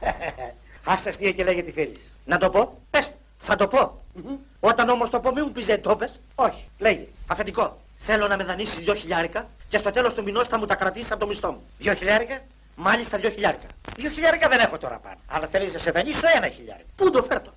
Άστα 0.84 1.10
αστεία 1.10 1.32
και 1.32 1.44
λέγε 1.44 1.62
τι 1.62 1.70
θέλεις. 1.70 2.20
Να 2.24 2.38
το 2.38 2.50
πω; 2.50 2.78
Πες. 2.90 3.10
Θα 3.36 3.56
το 3.56 3.66
πω. 3.66 4.02
Όταν 4.60 4.88
όμως 4.88 5.10
το 5.10 5.20
πω, 5.20 5.32
μην 5.32 5.44
μου 5.46 5.52
πεις 5.52 5.66
δεν 5.66 5.82
το 5.82 5.96
πες. 5.96 6.20
Όχι. 6.34 6.68
Λέγε. 6.78 7.06
Αφεντικό. 7.26 7.80
Θέλω 7.96 8.28
να 8.28 8.36
με 8.36 8.44
δανείσεις 8.44 8.78
δυο 8.78 8.94
χιλιάρικα 8.94 9.48
και 9.68 9.78
στο 9.78 9.90
τέλος 9.90 10.14
του 10.14 10.22
μηνός 10.22 10.48
θα 10.48 10.58
μου 10.58 10.66
τα 10.66 10.74
κρατήσεις 10.74 11.10
από 11.10 11.20
το 11.20 11.26
μισθό 11.26 11.52
μου. 11.52 11.62
Δυο 11.78 11.94
χιλιάρικα; 11.94 12.40
Μάλιστα 12.76 13.18
δυο 13.18 13.30
χιλιάρικα. 13.30 13.66
Δυο 13.96 14.10
χιλιάρικα 14.10 14.48
δεν 14.48 14.58
έχω 14.58 14.78
τώρα 14.78 14.98
πάνω. 14.98 15.16
Αλλά 15.26 15.46
θέλεις 15.46 15.72
να 15.72 15.78
σε 15.78 15.90
δανείσω 15.90 16.26
ένα 16.36 16.48
χιλιάρικα. 16.48 16.88
Πού 16.96 17.10
το 17.10 17.22
φέρτο; 17.22 17.52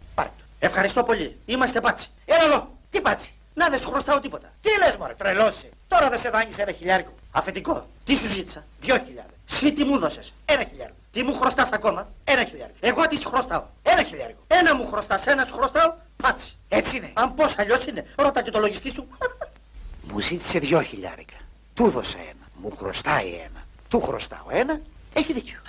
Πάρ' 0.59 0.69
το. 0.69 0.75
Ευχαριστώ 0.75 1.03
πολύ. 1.03 1.37
Είμαστε 1.45 1.81
πάτσι. 1.81 2.09
Έλα 2.25 2.43
εδώ. 2.43 2.69
Τι 2.89 3.01
πάτσι. 3.01 3.31
Να 3.53 3.69
δεν 3.69 3.79
σου 3.79 3.89
χρωστάω 3.89 4.19
τίποτα. 4.19 4.51
Τι 4.61 4.69
λες 4.77 4.97
μωρέ, 4.97 5.13
τρελώσει. 5.13 5.69
Τώρα 5.87 6.09
δεν 6.09 6.19
σε 6.19 6.29
δάνεισε 6.29 6.61
ένα 6.61 6.71
χιλιάρικο. 6.71 7.13
Αφεντικό. 7.31 7.87
Τι 8.03 8.15
σου 8.15 8.27
ζήτησα; 8.27 8.65
Δυο 8.79 8.97
χιλιάδες. 8.97 9.33
Συ 9.45 9.71
τι 9.71 9.83
μου 9.83 9.97
δώσες; 9.97 10.33
Ένα 10.45 10.63
χιλιάρικο. 10.63 10.97
Τι 11.11 11.23
μου 11.23 11.35
χρωστάς 11.35 11.71
ακόμα; 11.71 12.07
Ένα 12.23 12.43
χιλιάρικο. 12.43 12.77
Εγώ 12.79 13.07
τι 13.07 13.21
σου 13.21 13.29
χρωστάω; 13.29 13.63
Ένα 13.83 14.03
χιλιάρικο. 14.03 14.41
Ένα 14.47 14.75
μου 14.75 14.87
χρωστάς, 14.87 15.27
ένα 15.27 15.45
σου 15.45 15.53
χρωστάω. 15.53 15.93
Πάτσι. 16.23 16.57
Έτσι 16.69 16.97
είναι. 16.97 17.11
Αν 17.13 17.33
πώς 17.33 17.57
αλλιώς 17.57 17.85
είναι. 17.85 18.05
Ρώτα 18.15 18.41
και 18.41 18.51
το 18.51 18.59
λογιστή 18.59 18.91
σου. 18.91 19.07
μου 20.11 20.19
ζήτησε 20.19 20.59
δυο 20.59 20.81
χιλιάρικα. 20.81 21.35
Του 21.73 21.89
δώσα 21.89 22.17
ένα. 22.17 22.45
Μου 22.61 22.75
χρωστάει 22.77 23.27
ένα. 23.27 23.65
Του 23.89 24.01
χρωστάω 24.01 24.45
ένα. 24.49 24.79
Έχει 25.13 25.33
δίκιο. 25.33 25.59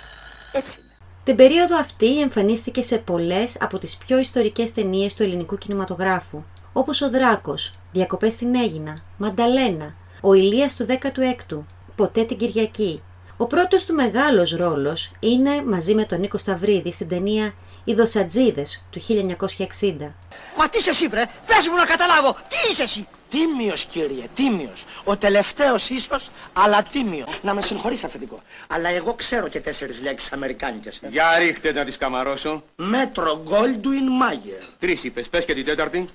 Έτσι 0.51 0.79
είναι. 0.79 0.88
Την 1.29 1.37
περίοδο 1.37 1.77
αυτή 1.77 2.21
εμφανίστηκε 2.21 2.81
σε 2.81 2.97
πολλές 2.97 3.57
από 3.59 3.79
τις 3.79 3.97
πιο 3.97 4.17
ιστορικές 4.17 4.71
ταινίες 4.71 5.13
του 5.13 5.23
ελληνικού 5.23 5.57
κινηματογράφου, 5.57 6.43
όπως 6.73 7.01
«Ο 7.01 7.09
Δράκος», 7.09 7.75
«Διακοπές 7.91 8.33
στην 8.33 8.55
Έγινα», 8.55 9.03
«Μανταλένα», 9.17 9.95
«Ο 10.21 10.33
Ηλίας 10.33 10.75
του 10.75 10.85
16ου», 10.85 11.65
«Ποτέ 11.95 12.23
την 12.23 12.37
Κυριακή». 12.37 13.01
Ο 13.37 13.45
πρώτος 13.45 13.85
του 13.85 13.93
μεγάλος 13.93 14.51
ρόλος 14.51 15.11
είναι 15.19 15.63
μαζί 15.63 15.93
με 15.93 16.05
τον 16.05 16.19
Νίκο 16.19 16.37
Σταυρίδη 16.37 16.91
στην 16.91 17.07
ταινία 17.07 17.53
«Οι 17.83 17.93
Δοσατζίδες» 17.93 18.85
του 18.89 19.01
1960. 19.01 20.13
Μα 20.57 20.69
τι 20.69 20.77
είσαι 20.77 20.89
εσύ, 20.89 21.07
βρε, 21.07 21.23
πες 21.45 21.67
μου 21.67 21.75
να 21.75 21.85
καταλάβω, 21.85 22.33
τι 22.33 22.71
είσαι 22.71 22.83
εσύ; 22.83 23.07
Τίμιος 23.29 23.85
κύριε, 23.85 24.23
τίμιος. 24.35 24.83
Ο 25.03 25.17
τελευταίος 25.17 25.89
ίσως, 25.89 26.29
αλλά 26.53 26.83
τίμιο. 26.91 27.25
Να 27.41 27.53
με 27.53 27.61
συγχωρείς 27.61 28.03
αφεντικό. 28.03 28.41
Αλλά 28.67 28.89
εγώ 28.89 29.13
ξέρω 29.13 29.47
και 29.47 29.59
τέσσερις 29.59 30.01
λέξεις 30.01 30.31
αμερικάνικες. 30.31 30.99
Για 31.09 31.37
ρίχτε 31.39 31.71
να 31.71 31.85
τις 31.85 31.97
καμαρώσω. 31.97 32.63
Μέτρο 32.75 33.43
Goldwyn 33.49 34.23
Mayer. 34.23 34.63
Τρεις 34.79 35.03
είπες, 35.03 35.27
πες 35.27 35.45
και 35.45 35.53
την 35.53 35.65
τέταρτη. 35.65 36.05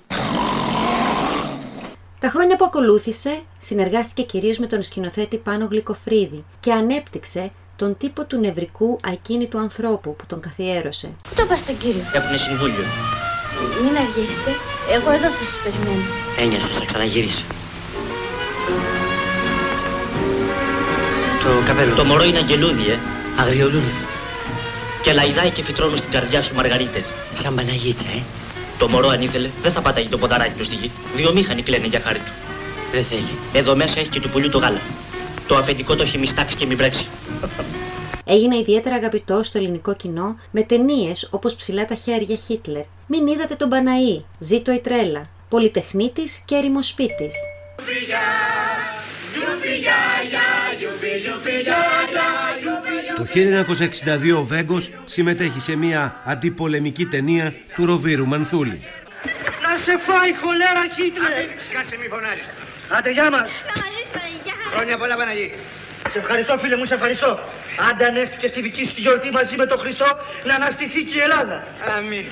Τα 2.19 2.29
χρόνια 2.29 2.55
που 2.55 2.65
ακολούθησε, 2.65 3.43
συνεργάστηκε 3.57 4.21
κυρίως 4.21 4.57
με 4.57 4.67
τον 4.67 4.83
σκηνοθέτη 4.83 5.37
Πάνο 5.37 5.67
Γλυκοφρίδη 5.71 6.45
και 6.59 6.71
ανέπτυξε 6.71 7.51
τον 7.75 7.97
τύπο 7.97 8.25
του 8.25 8.37
νευρικού 8.37 8.99
ακίνητου 9.03 9.57
ανθρώπου 9.59 10.15
που 10.15 10.25
τον 10.25 10.39
καθιέρωσε. 10.39 11.15
Πού 11.29 11.35
το 11.35 11.45
πας 11.45 11.65
τον 11.65 11.77
κύριο; 11.77 12.01
Έχουνε 12.13 12.37
συμβούλιο. 12.37 12.83
Μην 13.83 13.93
αργήσετε. 14.03 14.51
Εγώ 14.95 15.09
εδώ 15.17 15.27
θα 15.37 15.43
σας 15.49 15.57
περιμένω. 15.63 16.05
Ένιωσες, 16.41 16.75
θα 16.79 16.85
ξαναγυρίσω. 16.85 17.45
Το 21.43 21.49
καπέλο. 21.65 21.95
Το 21.95 22.03
μωρό 22.03 22.23
είναι 22.23 22.37
αγγελούδι, 22.37 22.85
ε. 22.89 22.97
Αγριολούδι. 23.41 23.93
Και 25.01 25.13
λαϊδάει 25.13 25.49
και 25.49 25.63
φυτρώνουν 25.63 25.97
στην 25.97 26.11
καρδιά 26.11 26.41
σου 26.43 26.53
μαργαρίτες. 26.55 27.03
Σαν 27.41 27.55
Παναγίτσα, 27.55 28.07
ε. 28.17 28.21
Το 28.77 28.87
μωρό 28.87 29.09
αν 29.09 29.21
ήθελε 29.21 29.49
δεν 29.61 29.71
θα 29.71 29.81
πατάει 29.81 30.05
το 30.05 30.17
ποδαράκι 30.17 30.57
του 30.57 30.63
στη 30.63 30.75
γη. 30.75 30.91
Δύο 31.15 31.33
μήχανοι 31.33 31.61
κλαίνε 31.61 31.87
για 31.87 32.01
χάρη 32.05 32.19
του. 32.19 32.31
Δεν 32.91 33.03
θέλει. 33.03 33.33
Εδώ 33.53 33.75
μέσα 33.75 33.99
έχει 33.99 34.09
και 34.09 34.19
του 34.19 34.29
πουλιού 34.29 34.49
το 34.49 34.57
γάλα. 34.57 34.81
Το 35.47 35.55
αφεντικό 35.55 35.95
το 35.95 36.03
έχει 36.03 36.17
μιστάξει 36.17 36.55
και 36.55 36.65
μην 36.65 36.77
βρέξει. 36.77 37.05
Έγινε 38.27 38.57
ιδιαίτερα 38.57 38.95
αγαπητό 38.95 39.43
στο 39.43 39.57
ελληνικό 39.57 39.95
κοινό 39.95 40.39
με 40.51 40.63
ταινίες 40.63 41.27
όπως 41.31 41.55
Ψηλά 41.55 41.85
τα 41.85 41.95
χέρια 41.95 42.35
Χίτλερ, 42.35 42.83
Μην 43.07 43.27
είδατε 43.27 43.55
τον 43.55 43.69
Παναή, 43.69 44.25
Ζήτω 44.39 44.71
η 44.71 44.79
τρέλα, 44.79 45.29
Πολυτεχνίτης 45.49 46.41
και 46.45 46.55
Έρημο 46.55 46.81
σπίτι. 46.81 47.29
Το 53.15 53.25
1962 53.25 54.37
ο 54.37 54.43
Βέγκος 54.43 54.91
συμμετέχει 55.05 55.59
σε 55.59 55.75
μια 55.75 56.21
αντιπολεμική 56.25 57.05
ταινία 57.05 57.53
του 57.75 57.85
Ροβίρου 57.85 58.27
Μανθούλη. 58.27 58.81
Να 59.61 59.77
σε 59.77 59.97
φάει 59.97 60.35
χολέρα 60.35 60.83
Χίτλερ. 60.95 61.61
Σκάσε 61.61 61.97
μη 61.97 62.07
φωνάρεις. 62.07 62.49
Άντε 62.89 63.11
γεια 63.11 63.31
μας. 63.31 63.51
Χρόνια 64.71 64.97
πολλά 64.97 65.15
Παναγί. 65.15 65.53
Σε 66.15 66.21
ευχαριστώ 66.21 66.57
φίλε 66.57 66.77
μου, 66.77 66.85
σε 66.85 66.93
ευχαριστώ. 66.93 67.39
Άντε 67.89 68.05
ανέστηκες 68.05 68.49
στη 68.49 68.61
δική 68.61 68.85
σου 68.85 68.93
τη 68.93 69.01
γιορτή 69.01 69.31
μαζί 69.31 69.55
με 69.57 69.65
τον 69.65 69.79
Χριστό 69.79 70.05
να 70.47 70.55
αναστηθεί 70.55 71.03
και 71.03 71.17
η 71.17 71.21
Ελλάδα. 71.21 71.67
Αμήν. 71.97 72.25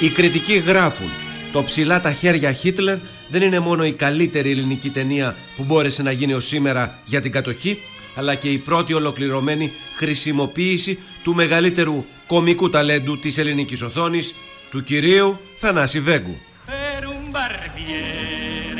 Οι 0.00 0.08
κριτικοί 0.08 0.54
γράφουν 0.54 1.10
το 1.52 1.62
ψηλά 1.62 2.00
τα 2.00 2.12
χέρια 2.12 2.52
Χίτλερ 2.52 2.96
δεν 3.28 3.42
είναι 3.42 3.58
μόνο 3.58 3.84
η 3.84 3.92
καλύτερη 3.92 4.50
ελληνική 4.50 4.90
ταινία 4.90 5.34
που 5.56 5.64
μπόρεσε 5.64 6.02
να 6.02 6.10
γίνει 6.10 6.34
ως 6.34 6.46
σήμερα 6.46 6.98
για 7.04 7.20
την 7.20 7.32
κατοχή, 7.32 7.82
αλλά 8.16 8.34
και 8.34 8.48
η 8.48 8.58
πρώτη 8.58 8.94
ολοκληρωμένη 8.94 9.72
χρησιμοποίηση 9.96 10.98
του 11.22 11.34
μεγαλύτερου 11.34 12.04
κομικού 12.26 12.70
ταλέντου 12.70 13.18
της 13.18 13.38
ελληνικής 13.38 13.82
οθόνης, 13.82 14.34
του 14.70 14.82
κυρίου 14.82 15.40
Θανάση 15.56 16.00
Βέγκου. 16.00 16.40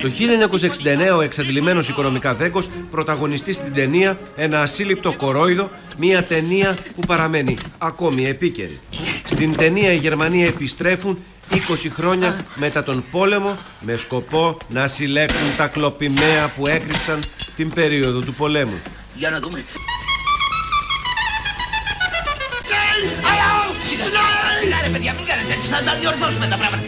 Το 0.04 0.10
1969 1.12 1.16
ο 1.16 1.20
εξαντλημένος 1.20 1.88
οικονομικά 1.88 2.34
Βέγκος 2.34 2.68
πρωταγωνιστεί 2.90 3.52
στην 3.52 3.72
ταινία 3.72 4.18
«Ένα 4.36 4.60
ασύλληπτο 4.60 5.12
κορόιδο», 5.12 5.70
μια 5.98 6.24
ταινία 6.24 6.76
που 6.94 7.00
παραμένει 7.06 7.56
ακόμη 7.78 8.26
επίκαιρη. 8.26 8.80
Στην 9.24 9.56
ταινία 9.56 9.92
οι 9.92 9.96
Γερμανοί 9.96 10.46
επιστρέφουν 10.46 11.18
20 11.50 11.56
χρόνια 11.90 12.44
μετά 12.54 12.82
τον 12.82 13.04
πόλεμο 13.10 13.58
με 13.80 13.96
σκοπό 13.96 14.58
να 14.68 14.86
συλλέξουν 14.86 15.56
τα 15.56 15.66
κλοπημαία 15.66 16.52
που 16.56 16.66
έκρυψαν 16.66 17.20
την 17.56 17.70
περίοδο 17.70 18.20
του 18.20 18.34
πολέμου. 18.34 18.80
Για 19.14 19.30
να 19.30 19.40
δούμε. 19.40 19.64
Σιγά 24.62 24.80
ρε 24.82 24.88
παιδιά, 24.88 25.14
μην 25.14 25.26
κάνετε 25.26 25.52
έτσι, 25.52 25.68
θα 25.68 25.82
τα 25.82 25.94
διορθώσουμε 26.00 26.46
τα 26.46 26.56
πράγματα. 26.56 26.83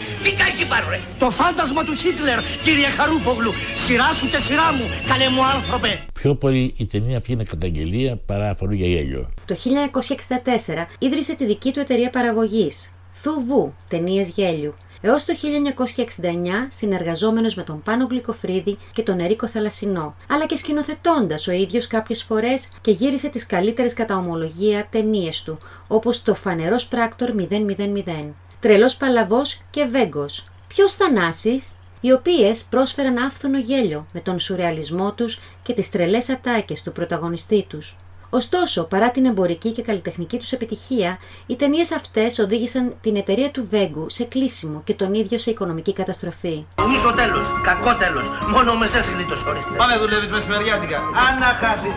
Τι 0.47 0.53
κάχει 0.53 0.67
πάρω 0.67 0.89
ρε. 0.89 0.99
Το 1.19 1.31
φάντασμα 1.31 1.83
του 1.83 1.93
Χίτλερ, 1.95 2.39
κύριε 2.63 2.89
Χαρούπογλου. 2.89 3.51
Σειρά 3.75 4.13
σου 4.13 4.27
και 4.27 4.37
σειρά 4.37 4.73
μου, 4.73 4.83
καλέ 5.07 5.29
μου 5.29 5.45
άνθρωπε. 5.45 6.05
Πιο 6.13 6.35
πολύ 6.35 6.73
η 6.77 6.85
ταινία 6.85 7.17
αυτή 7.17 7.31
είναι 7.31 7.43
καταγγελία 7.43 8.17
παρά 8.17 8.49
αφορούν 8.49 8.75
για 8.75 8.87
γέλιο. 8.87 9.29
Το 9.45 9.55
1964 9.55 10.85
ίδρυσε 10.99 11.35
τη 11.35 11.45
δική 11.45 11.71
του 11.71 11.79
εταιρεία 11.79 12.09
παραγωγής, 12.09 12.93
Θουβού, 13.11 13.73
ταινίες 13.87 14.29
γέλιου, 14.29 14.75
έως 15.01 15.25
το 15.25 15.33
1969 15.33 16.67
συνεργαζόμενος 16.69 17.55
με 17.55 17.63
τον 17.63 17.81
Πάνο 17.83 18.07
Γλυκοφρίδη 18.09 18.77
και 18.93 19.03
τον 19.03 19.19
Ερίκο 19.19 19.47
Θαλασσινό, 19.47 20.15
αλλά 20.29 20.45
και 20.45 20.57
σκηνοθετώντας 20.57 21.47
ο 21.47 21.51
ίδιος 21.51 21.87
κάποιες 21.87 22.23
φορές 22.23 22.69
και 22.81 22.91
γύρισε 22.91 23.29
τις 23.29 23.45
καλύτερες 23.45 23.93
κατά 23.93 24.17
ομολογία 24.17 24.87
ταινίες 24.91 25.43
του, 25.43 25.57
όπως 25.87 26.23
το 26.23 26.35
Φανερός 26.35 26.87
Πράκτορ 26.87 27.29
000, 27.49 28.33
Τρελός 28.67 28.95
Παλαβός 28.95 29.61
και 29.69 29.85
Βέγκος. 29.85 30.43
Ποιος 30.67 30.93
Θανάσης, 30.93 31.71
οι 32.01 32.11
οποίες 32.11 32.63
πρόσφεραν 32.69 33.17
άφθονο 33.17 33.57
γέλιο 33.57 34.05
με 34.13 34.19
τον 34.19 34.39
σουρεαλισμό 34.39 35.11
τους 35.11 35.39
και 35.63 35.73
τις 35.73 35.89
τρελές 35.89 36.29
ατάκες 36.29 36.81
του 36.83 36.91
πρωταγωνιστή 36.91 37.65
τους. 37.69 37.95
Ωστόσο, 38.29 38.83
παρά 38.83 39.11
την 39.11 39.25
εμπορική 39.25 39.71
και 39.71 39.81
καλλιτεχνική 39.81 40.37
τους 40.37 40.51
επιτυχία, 40.51 41.17
οι 41.45 41.55
ταινίες 41.55 41.91
αυτές 41.91 42.39
οδήγησαν 42.39 42.95
την 43.01 43.15
εταιρεία 43.15 43.51
του 43.51 43.67
Βέγκου 43.69 44.09
σε 44.09 44.23
κλείσιμο 44.23 44.81
και 44.83 44.93
τον 44.93 45.13
ίδιο 45.13 45.37
σε 45.37 45.49
οικονομική 45.49 45.93
καταστροφή. 45.93 46.65
Μισό 46.87 47.13
τέλος, 47.13 47.47
κακό 47.63 47.95
τέλος. 47.95 48.27
Μόνο 48.47 48.71
ο 48.71 48.77
μεσές 48.77 49.07
γλίτος 49.07 49.41
χωρίστε. 49.41 49.69
Πάμε 49.77 49.97
δουλεύεις 49.97 50.29
μεσημεριάτικα. 50.29 50.97
Αν 50.97 51.39
να 51.39 51.45
χάθεις. 51.45 51.95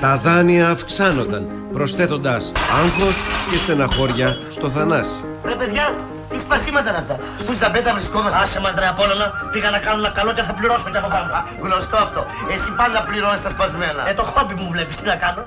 Τα 0.00 0.16
δάνεια 0.16 0.70
αυξάνονταν, 0.70 1.48
προσθέτοντας 1.72 2.52
άγχος 2.82 3.16
και 3.50 3.56
στεναχώρια 3.56 4.38
στο 4.48 4.70
Θανάση. 4.70 5.20
Ρε 5.44 5.54
παιδιά, 5.54 5.94
Τι 6.28 6.38
σπασίματα 6.38 6.88
είναι 6.90 6.98
αυτά. 6.98 7.16
Στους 7.38 7.56
Ζαμπέτα 7.58 7.92
βρισκόμαστε. 7.94 8.38
Άσε 8.42 8.60
μας 8.60 8.74
ρε 8.78 8.86
Απόλλωνα, 8.86 9.26
πήγα 9.52 9.70
να 9.70 9.78
κάνω 9.78 9.98
ένα 9.98 10.12
καλό 10.18 10.32
και 10.32 10.42
θα 10.42 10.52
πληρώσω 10.54 10.88
και 10.92 10.98
από 10.98 11.08
πάνω. 11.08 11.28
Γνωστό 11.62 11.96
αυτό. 11.96 12.26
Εσύ 12.54 12.70
πάντα 12.80 12.98
πληρώνεις 13.08 13.42
τα 13.42 13.50
σπασμένα. 13.50 14.08
Ε, 14.08 14.14
το 14.14 14.22
χόμπι 14.22 14.54
μου 14.54 14.68
βλέπεις, 14.70 14.96
τι 14.96 15.04
να 15.06 15.16
κάνω; 15.16 15.42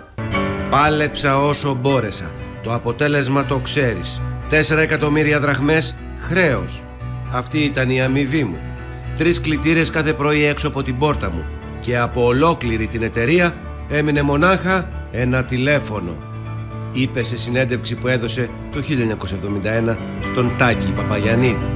Πάλεψα 0.69 1.37
όσο 1.37 1.73
μπόρεσα. 1.73 2.27
Το 2.63 2.73
αποτέλεσμα 2.73 3.45
το 3.45 3.59
ξέρεις. 3.59 4.21
Τέσσερα 4.49 4.81
εκατομμύρια 4.81 5.39
δραχμές 5.39 5.95
χρέος. 6.27 6.83
Αυτή 7.31 7.59
ήταν 7.59 7.89
η 7.89 8.01
αμοιβή 8.01 8.43
μου. 8.43 8.59
Τρεις 9.15 9.41
κλητήρες 9.41 9.89
κάθε 9.89 10.13
πρωί 10.13 10.45
έξω 10.45 10.67
από 10.67 10.83
την 10.83 10.97
πόρτα 10.97 11.29
μου. 11.31 11.45
Και 11.79 11.97
από 11.97 12.25
ολόκληρη 12.25 12.87
την 12.87 13.03
εταιρεία 13.03 13.53
έμεινε 13.89 14.21
μονάχα 14.21 14.89
ένα 15.11 15.43
τηλέφωνο. 15.43 16.34
Είπε 16.97 17.23
σε 17.23 17.37
συνέντευξη 17.37 17.95
που 17.95 18.07
έδωσε 18.07 18.49
το 18.71 18.83
1971 19.91 19.97
στον 20.21 20.55
Τάκη 20.57 20.93
Παπαγιαννίδη. 20.93 21.71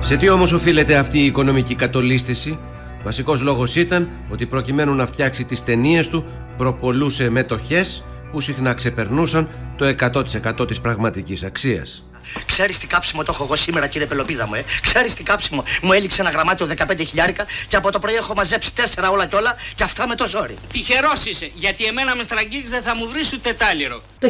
Σε 0.00 0.16
τι 0.16 0.28
όμως 0.28 0.52
οφείλεται 0.52 0.96
αυτή 0.96 1.18
η 1.18 1.24
οικονομική 1.24 1.74
κατολίσθηση; 1.74 2.58
Βασικός 3.02 3.42
λόγος 3.42 3.76
ήταν 3.76 4.08
ότι 4.28 4.46
προκειμένου 4.46 4.94
να 4.94 5.06
φτιάξει 5.06 5.44
τις 5.44 5.64
ταινίες 5.64 6.08
του 6.08 6.24
προπολούσε 6.56 7.30
μετοχές 7.30 8.04
που 8.32 8.40
συχνά 8.40 8.74
ξεπερνούσαν 8.74 9.48
το 9.76 9.84
100% 9.84 10.66
της 10.66 10.80
πραγματικής 10.80 11.42
αξίας. 11.42 12.07
Ξέρεις 12.46 12.78
τι 12.78 12.86
κάψιμο 12.86 13.22
το 13.22 13.32
έχω 13.34 13.44
εγώ 13.44 13.56
σήμερα, 13.56 13.86
κύριε 13.86 14.06
Πελοπίδα 14.06 14.46
μου, 14.46 14.54
ε; 14.54 14.64
Ξέρεις 14.82 15.14
τι 15.14 15.22
κάψιμο; 15.22 15.64
Μου 15.82 15.92
έληξε 15.92 16.20
ένα 16.20 16.30
γραμμάτιο 16.30 16.68
15 16.76 17.06
χιλιάρικα 17.06 17.44
και 17.68 17.76
από 17.76 17.92
το 17.92 17.98
πρωί 17.98 18.14
έχω 18.14 18.34
μαζέψει 18.34 18.74
τέσσερα 18.74 19.10
όλα 19.10 19.26
και 19.26 19.36
όλα 19.36 19.56
και 19.74 19.82
αυτά 19.82 20.06
με 20.08 20.14
το 20.14 20.28
ζόρι. 20.28 20.56
Τυχερός 20.72 21.24
είσαι, 21.24 21.50
γιατί 21.54 21.84
εμένα 21.84 22.16
με 22.16 22.22
στραγγίξ 22.22 22.70
δεν 22.70 22.82
θα 22.82 22.96
μου 22.96 23.08
βρεις 23.08 23.32
ούτε 23.32 23.52
τάλιρο. 23.52 24.02
Το 24.18 24.28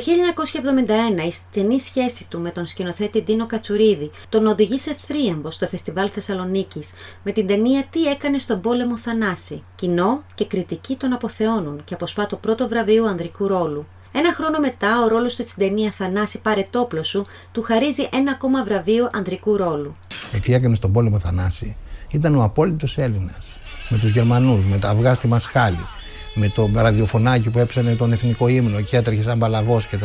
1971 1.19 1.27
η 1.27 1.31
στενή 1.31 1.81
σχέση 1.81 2.27
του 2.31 2.41
με 2.41 2.51
τον 2.51 2.67
σκηνοθέτη 2.67 3.23
Ντίνο 3.23 3.47
Κατσουρίδη 3.47 4.11
τον 4.29 4.47
οδηγεί 4.47 4.79
σε 4.79 4.97
θρίαμβο 5.07 5.51
στο 5.51 5.67
Φεστιβάλ 5.67 6.11
Θεσσαλονίκης 6.15 6.93
με 7.23 7.33
την 7.33 7.47
ταινία 7.47 7.85
Τι 7.91 8.05
έκανε 8.05 8.39
στον 8.39 8.61
πόλεμο 8.61 8.99
Θανάση. 8.99 9.63
Κοινό 9.75 10.25
και 10.35 10.45
κριτική 10.45 10.97
τον 10.97 11.13
αποθεώνουν 11.13 11.85
και 11.85 11.95
αποσπά 11.95 12.27
το 12.27 12.37
πρώτο 12.37 12.69
βραβείο 12.69 13.05
ανδρικού 13.05 13.47
ρόλου. 13.47 13.87
Ένα 14.19 14.35
χρόνο 14.35 14.59
μετά, 14.59 15.03
ο 15.05 15.09
ρόλος 15.09 15.37
του 15.37 15.47
στην 15.47 15.69
ταινία 15.69 15.93
Θανάση 15.97 16.39
Πάρε 16.39 16.67
τόπλο 16.71 17.03
σου 17.03 17.27
του 17.53 17.63
χαρίζει 17.63 18.09
ένα 18.13 18.31
ακόμα 18.31 18.65
βραβείο 18.65 19.11
ανδρικού 19.13 19.57
ρόλου. 19.57 19.97
Τι 20.43 20.55
έκανε 20.55 20.75
στον 20.75 20.93
πόλεμο 20.93 21.19
Θανάση 21.19 21.77
ήταν 22.11 22.37
ο 22.37 22.43
απόλυτος 22.43 22.99
Έλληνας. 22.99 23.59
Με 23.89 23.99
τους 23.99 24.11
Γερμανούς, 24.11 24.65
με 24.65 24.79
τα 24.79 24.89
αυγά 24.89 25.15
στη 25.15 25.27
Μασχάλη, 25.27 25.87
με 26.35 26.49
το 26.49 26.71
ραδιοφωνάκι 26.75 27.51
που 27.51 27.59
έψανε 27.59 27.95
τον 27.95 28.13
εθνικό 28.13 28.49
ύμνο 28.49 28.81
και 28.81 28.97
έτρεχε 28.97 29.23
σαν 29.23 29.39
παλαβός 29.39 29.87
κτλ. 29.87 30.05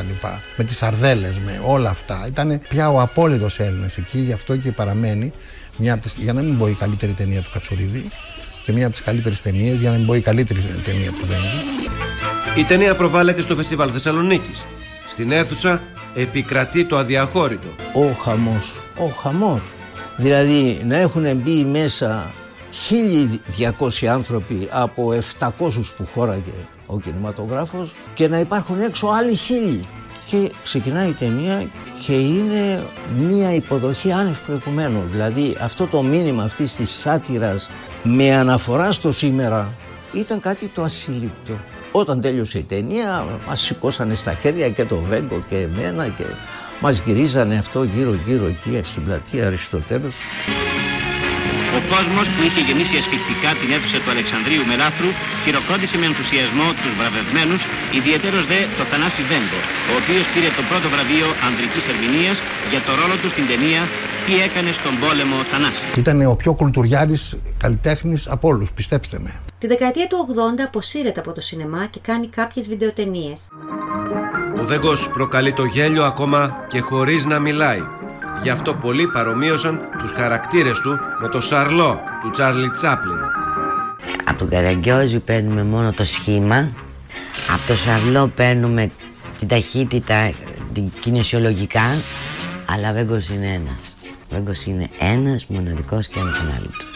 Με 0.57 0.63
τις 0.63 0.83
αρδέλε, 0.83 1.27
με 1.45 1.61
όλα 1.65 1.89
αυτά. 1.89 2.23
Ήταν 2.27 2.61
πια 2.69 2.89
ο 2.89 3.01
απόλυτος 3.01 3.59
Έλληνας 3.59 3.97
εκεί, 3.97 4.19
γι' 4.19 4.33
αυτό 4.33 4.57
και 4.57 4.71
παραμένει 4.71 5.31
μια 5.77 5.93
από 5.93 6.01
τις, 6.01 6.15
για 6.19 6.33
να 6.33 6.41
μην 6.41 6.57
πω 6.57 6.67
η 6.67 6.73
καλύτερη 6.73 7.11
ταινία 7.11 7.41
του 7.41 7.49
Κατσουρίδη 7.53 8.09
και 8.63 8.71
μια 8.71 8.85
από 8.85 8.95
τις 8.95 9.03
καλύτερες 9.03 9.41
ταινίες, 9.41 9.79
για 9.79 9.89
να 9.89 9.97
μην 9.97 10.05
πω 10.05 10.15
η 10.15 10.21
καλύτερη 10.21 10.59
ταινία 10.83 11.11
του 11.11 11.25
Βέγκη. 11.25 11.63
Η 12.57 12.63
ταινία 12.63 12.95
προβάλλεται 12.95 13.41
στο 13.41 13.55
Φεστιβάλ 13.55 13.89
Θεσσαλονίκης. 13.93 14.65
Στην 15.07 15.31
αίθουσα 15.31 15.81
επικρατεί 16.15 16.85
το 16.85 16.97
αδιαχώρητο. 16.97 17.67
Ο 17.93 18.11
χαμός, 18.23 18.81
ο 18.97 19.05
χαμός. 19.05 19.61
Δηλαδή 20.17 20.81
να 20.85 20.97
έχουν 20.97 21.37
μπει 21.37 21.65
μέσα 21.65 22.33
1200 23.89 24.05
άνθρωποι 24.05 24.67
από 24.71 25.13
700 25.39 25.49
που 25.97 26.07
χώραγε 26.13 26.53
ο 26.85 26.99
κινηματογράφος 26.99 27.93
και 28.13 28.27
να 28.27 28.39
υπάρχουν 28.39 28.79
έξω 28.79 29.07
άλλοι 29.07 29.35
χίλιοι. 29.35 29.87
Και 30.33 30.51
ξεκινάει 30.63 31.09
η 31.09 31.13
ταινία 31.13 31.69
και 32.05 32.13
είναι 32.13 32.83
μία 33.17 33.53
υποδοχή 33.53 34.11
άνευ 34.11 34.39
προηγουμένου. 34.45 35.03
Δηλαδή 35.11 35.57
αυτό 35.61 35.87
το 35.87 36.01
μήνυμα 36.01 36.43
αυτής 36.43 36.75
της 36.75 36.89
σάτυρας 36.89 37.69
με 38.03 38.33
αναφορά 38.33 38.91
στο 38.91 39.11
σήμερα 39.11 39.73
ήταν 40.13 40.39
κάτι 40.39 40.67
το 40.67 40.81
ασύλληπτο. 40.81 41.53
Όταν 41.91 42.21
τέλειωσε 42.21 42.57
η 42.57 42.63
ταινία, 42.63 43.25
μας 43.47 43.61
σηκώσανε 43.61 44.15
στα 44.15 44.33
χέρια 44.33 44.69
και 44.69 44.85
το 44.85 44.97
Βέγκο 44.97 45.43
και 45.47 45.57
εμένα 45.57 46.07
και 46.07 46.23
μας 46.81 46.99
γυρίζανε 46.99 47.57
αυτό 47.57 47.83
γύρω-γύρω 47.83 48.45
εκεί 48.45 48.81
στην 48.83 49.03
πλατεία 49.03 49.47
Αριστοτέλους. 49.47 50.15
Ο 51.77 51.79
κόσμος 51.93 52.25
που 52.33 52.41
είχε 52.47 52.61
γεμίσει 52.67 52.95
ασφυκτικά 53.01 53.49
την 53.59 53.69
αίθουσα 53.73 53.97
του 54.03 54.09
Αλεξανδρίου 54.15 54.63
Μελάθρου 54.69 55.09
χειροκρότησε 55.43 55.95
με 56.01 56.05
ενθουσιασμό 56.11 56.67
τους 56.81 56.93
βραβευμένους, 56.99 57.61
ιδιαίτερος 57.99 58.43
δε 58.51 58.59
το 58.77 58.83
Θανάση 58.91 59.21
Βέγκο, 59.31 59.59
ο 59.91 59.93
οποίος 60.01 60.25
πήρε 60.33 60.49
το 60.59 60.63
πρώτο 60.69 60.87
βραβείο 60.93 61.27
ανδρικής 61.47 61.83
ερμηνείας 61.91 62.37
για 62.71 62.81
το 62.87 62.91
ρόλο 62.99 63.15
του 63.21 63.29
στην 63.33 63.45
ταινία 63.51 63.81
Τι 64.25 64.33
έκανε 64.47 64.71
στον 64.79 64.93
πόλεμο 65.03 65.37
Θανάση. 65.51 65.85
Ήταν 66.03 66.17
ο 66.33 66.35
πιο 66.41 66.51
κουλτουριάρης 66.59 67.23
καλλιτέχνης 67.63 68.21
από 68.35 68.45
όλους, 68.51 68.69
πιστέψτε 68.79 69.17
με. 69.25 69.31
Τη 69.61 69.65
δεκαετία 69.73 70.07
του 70.07 70.17
80 70.29 70.63
αποσύρεται 70.67 71.19
από 71.23 71.31
το 71.37 71.41
σινεμά 71.41 71.85
και 71.93 71.99
κάνει 72.09 72.27
κάποιες 72.27 72.67
βιντεοτενίες. 72.67 73.39
Ο 74.59 74.63
Βέγκος 74.65 75.09
προκαλεί 75.09 75.53
το 75.53 75.63
γέλιο 75.65 76.03
ακόμα 76.03 76.65
και 76.67 76.79
χωρίς 76.79 77.25
να 77.25 77.39
μιλάει. 77.39 77.81
Γι' 78.43 78.49
αυτό 78.49 78.73
πολλοί 78.73 79.07
παρομοίωσαν 79.07 79.79
τους 79.99 80.11
χαρακτήρες 80.11 80.79
του 80.79 80.99
με 81.21 81.29
το 81.29 81.41
Σαρλό 81.41 82.01
του 82.21 82.31
Τσάρλι 82.31 82.69
Τσάπλιν. 82.71 83.17
Από 84.23 84.39
τον 84.39 84.49
Καραγκιόζη 84.49 85.19
παίρνουμε 85.19 85.63
μόνο 85.63 85.91
το 85.91 86.03
σχήμα. 86.03 86.71
Από 87.53 87.67
το 87.67 87.75
Σαρλό 87.75 88.31
παίρνουμε 88.35 88.91
την 89.39 89.47
ταχύτητα, 89.47 90.31
την 90.73 90.91
κινησιολογικά. 90.99 92.01
Αλλά 92.65 92.89
ο 92.89 92.93
Βέγκος 92.93 93.29
είναι 93.29 93.47
ένας. 93.47 93.95
Ο 94.29 94.35
Βέγκος 94.35 94.65
είναι 94.65 94.89
ένας, 94.99 95.45
μοναδικός 95.47 96.07
και 96.07 96.19
ανεπανάληπτος. 96.19 96.87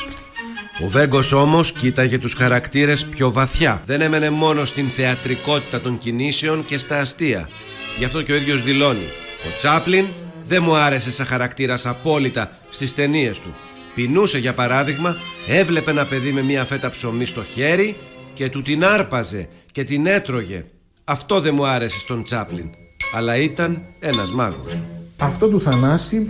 Ο 0.83 0.87
Βέγκος 0.87 1.31
όμως 1.31 1.71
κοίταγε 1.71 2.17
τους 2.17 2.33
χαρακτήρες 2.33 3.05
πιο 3.05 3.31
βαθιά. 3.31 3.81
Δεν 3.85 4.01
έμενε 4.01 4.29
μόνο 4.29 4.65
στην 4.65 4.89
θεατρικότητα 4.89 5.81
των 5.81 5.97
κινήσεων 5.97 6.65
και 6.65 6.77
στα 6.77 6.99
αστεία. 6.99 7.49
Γι' 7.97 8.05
αυτό 8.05 8.21
και 8.21 8.31
ο 8.31 8.35
ίδιος 8.35 8.63
δηλώνει. 8.63 9.07
Ο 9.45 9.57
Τσάπλιν 9.57 10.05
δεν 10.47 10.63
μου 10.63 10.75
άρεσε 10.75 11.11
σαν 11.11 11.25
χαρακτήρας 11.25 11.85
απόλυτα 11.85 12.57
στις 12.69 12.95
ταινίες 12.95 13.39
του. 13.39 13.55
Πεινούσε 13.95 14.37
για 14.37 14.53
παράδειγμα, 14.53 15.15
έβλεπε 15.47 15.91
ένα 15.91 16.05
παιδί 16.05 16.31
με 16.31 16.41
μια 16.41 16.65
φέτα 16.65 16.89
ψωμί 16.89 17.25
στο 17.25 17.43
χέρι 17.43 17.97
και 18.33 18.49
του 18.49 18.61
την 18.61 18.85
άρπαζε 18.85 19.49
και 19.71 19.83
την 19.83 20.05
έτρωγε. 20.05 20.65
Αυτό 21.03 21.39
δεν 21.41 21.53
μου 21.53 21.65
άρεσε 21.65 21.99
στον 21.99 22.23
Τσάπλιν. 22.23 22.69
Αλλά 23.13 23.35
ήταν 23.35 23.81
ένας 23.99 24.31
μάγος. 24.31 24.71
Αυτό 25.17 25.47
του 25.47 25.61
Θανάση 25.61 26.29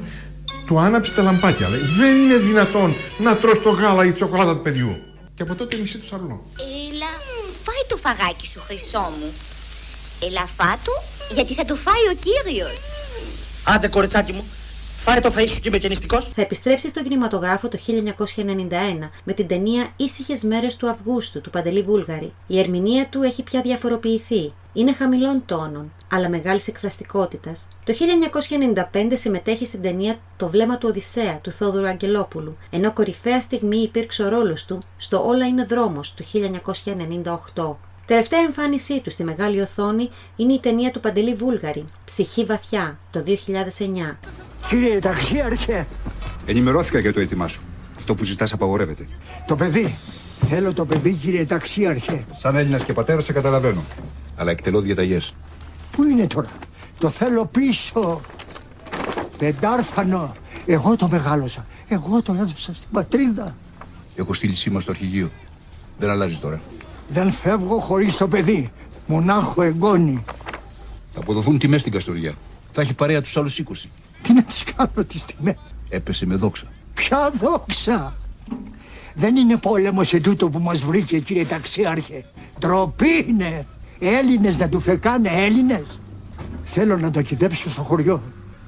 του 0.65 0.80
άναψε 0.80 1.13
τα 1.13 1.21
λαμπάκια. 1.21 1.69
Λέει, 1.69 1.80
δεν 1.80 2.15
είναι 2.15 2.36
δυνατόν 2.36 2.95
να 3.17 3.38
τρως 3.38 3.62
το 3.62 3.69
γάλα 3.69 4.06
ή 4.06 4.12
τη 4.12 4.17
σοκολάτα 4.17 4.56
του 4.56 4.62
παιδιού. 4.62 4.97
Και 5.34 5.41
από 5.41 5.56
τότε 5.56 5.77
μισή 5.77 5.97
του 5.97 6.06
σαρλό. 6.06 6.43
Έλα, 6.60 7.12
φάει 7.63 7.84
το 7.88 7.97
φαγάκι 7.97 8.47
σου, 8.47 8.60
χρυσό 8.62 9.12
μου. 9.19 9.34
Έλα, 10.27 10.45
φάτο, 10.58 10.91
γιατί 11.34 11.53
θα 11.53 11.65
το 11.65 11.75
φάει 11.75 12.06
ο 12.13 12.15
κύριος. 12.19 13.06
Άντε, 13.69 13.88
κοριτσάκι 13.88 14.34
μου, 14.34 14.43
φάρε 14.97 15.19
το 15.19 15.34
φαΐ 15.38 15.47
σου 15.47 15.60
και 15.60 15.67
είμαι 15.67 15.77
κενιστικός. 15.77 16.27
Θα 16.27 16.41
επιστρέψεις 16.41 16.89
στον 16.89 17.03
κινηματογράφο 17.03 17.67
το 17.67 17.77
1991 17.77 19.10
με 19.23 19.34
την 19.34 19.47
ταινία 19.47 19.93
Ήσυχες 19.95 20.43
Μέρες 20.43 20.75
του 20.75 20.89
Αυγούστου 20.89 21.41
του 21.41 21.49
Παντελή 21.49 21.82
Βούλγαρη. 21.82 22.34
Η 22.47 22.60
ερμηνεία 22.60 23.08
του 23.08 23.21
έχει 23.21 23.43
πια 23.43 23.62
διαφοροποιηθεί. 23.62 24.53
Είναι 24.73 24.93
χαμηλών 24.93 25.43
τόνων, 25.45 25.91
αλλά 26.12 26.30
μεγάλης 26.30 26.67
εκφραστικότητας. 26.67 27.67
Το 27.84 27.93
1995 27.93 29.15
συμμετέχει 29.17 29.65
στην 29.65 29.82
ταινία 29.82 30.15
Το 30.38 30.49
βλέμμα 30.49 30.77
του 30.77 30.88
Οδυσσέα 30.89 31.39
του 31.41 31.51
Θόδωρου 31.51 31.88
Αγγελόπουλου, 31.88 32.58
ενώ 32.69 32.93
κορυφαία 32.93 33.41
στιγμή 33.41 33.77
υπήρξε 33.77 34.23
ο 34.23 34.30
ρόλος 34.30 34.65
του 34.65 34.80
στο 34.97 35.27
Όλα 35.27 35.45
είναι 35.45 35.63
δρόμος 35.63 36.13
του 36.13 36.23
1998. 37.53 37.75
Τελευταία 38.07 38.39
εμφάνισή 38.39 38.99
του 39.01 39.09
στη 39.09 39.23
μεγάλη 39.23 39.61
οθόνη 39.61 40.09
είναι 40.35 40.53
η 40.53 40.59
ταινία 40.59 40.91
του 40.91 40.99
Παντελή 40.99 41.35
Βούλγαρη, 41.35 41.85
Ψυχή 42.05 42.45
βαθιά, 42.45 42.97
το 43.11 43.23
2009. 43.27 43.33
Κύριε 44.69 44.99
ταξίαρχε, 44.99 45.87
Ενημερώθηκα 46.45 46.99
για 46.99 47.13
το 47.13 47.19
αίτημά 47.19 47.47
σου. 47.47 47.61
Αυτό 47.97 48.15
που 48.15 48.23
ζητάς 48.23 48.53
απαγορεύεται. 48.53 49.07
το 49.47 49.55
παιδί. 49.55 49.95
Θέλω 50.39 50.73
το 50.73 50.85
παιδί, 50.85 51.13
κύριε 51.13 51.45
ταξίαρχε. 51.45 52.25
Σαν 52.37 52.55
Έλληνας 52.55 52.83
και 52.83 52.93
πατέρας 52.93 53.23
σε 53.23 53.33
καταλαβαίνω. 53.33 53.83
Αλλά 54.35 54.51
εκτελώ 54.51 54.81
διαταγές. 54.81 55.35
Πού 55.91 56.03
είναι 56.03 56.27
τώρα; 56.27 56.49
Το 56.99 57.09
θέλω 57.09 57.45
πίσω. 57.45 58.21
Πεντάρφανο. 59.37 60.35
Εγώ 60.65 60.95
το 60.95 61.07
μεγάλωσα. 61.07 61.65
Εγώ 61.87 62.21
το 62.21 62.33
έδωσα 62.33 62.71
στην 62.75 62.89
πατρίδα. 62.91 63.55
Έχω 64.15 64.33
στείλει 64.33 64.53
σήμα 64.53 64.79
στο 64.79 64.91
αρχηγείο. 64.91 65.31
Δεν 65.99 66.09
αλλάζεις 66.09 66.39
τώρα. 66.39 66.61
Δεν 67.07 67.31
φεύγω 67.31 67.79
χωρίς 67.79 68.17
το 68.17 68.27
παιδί. 68.27 68.71
Μονάχο 69.07 69.61
εγγόνι. 69.61 70.23
Θα 71.13 71.19
αποδοθούν 71.19 71.57
τιμές 71.57 71.81
στην 71.81 71.93
Καστοριά. 71.93 72.33
Θα 72.71 72.81
έχει 72.81 72.93
παρέα 72.93 73.21
τους 73.21 73.37
άλλους 73.37 73.59
20. 73.59 73.89
Τι 74.21 74.33
να 74.33 74.43
τις 74.43 74.63
κάνω 74.63 75.05
τις 75.07 75.25
τιμές; 75.25 75.55
Έπεσε 75.89 76.25
με 76.25 76.35
δόξα. 76.35 76.65
Ποια 76.93 77.31
δόξα; 77.33 78.15
Δεν 79.13 79.35
είναι 79.35 79.57
πόλεμος 79.57 80.13
ετούτο 80.13 80.49
που 80.49 80.59
μας 80.59 80.81
βρήκε 80.81 81.19
κύριε 81.19 81.45
ταξίαρχε. 81.45 82.25
Τροπή 82.59 83.25
είναι. 83.27 83.65
Έλληνες 83.99 84.57
να 84.57 84.69
του 84.69 84.79
φεκάνε 84.79 85.29
Έλληνες. 85.29 85.99
Θέλω 86.63 86.97
να 86.97 87.11
το 87.11 87.21
κυδέψω 87.21 87.69
στο 87.69 87.81
χωριό. 87.81 88.21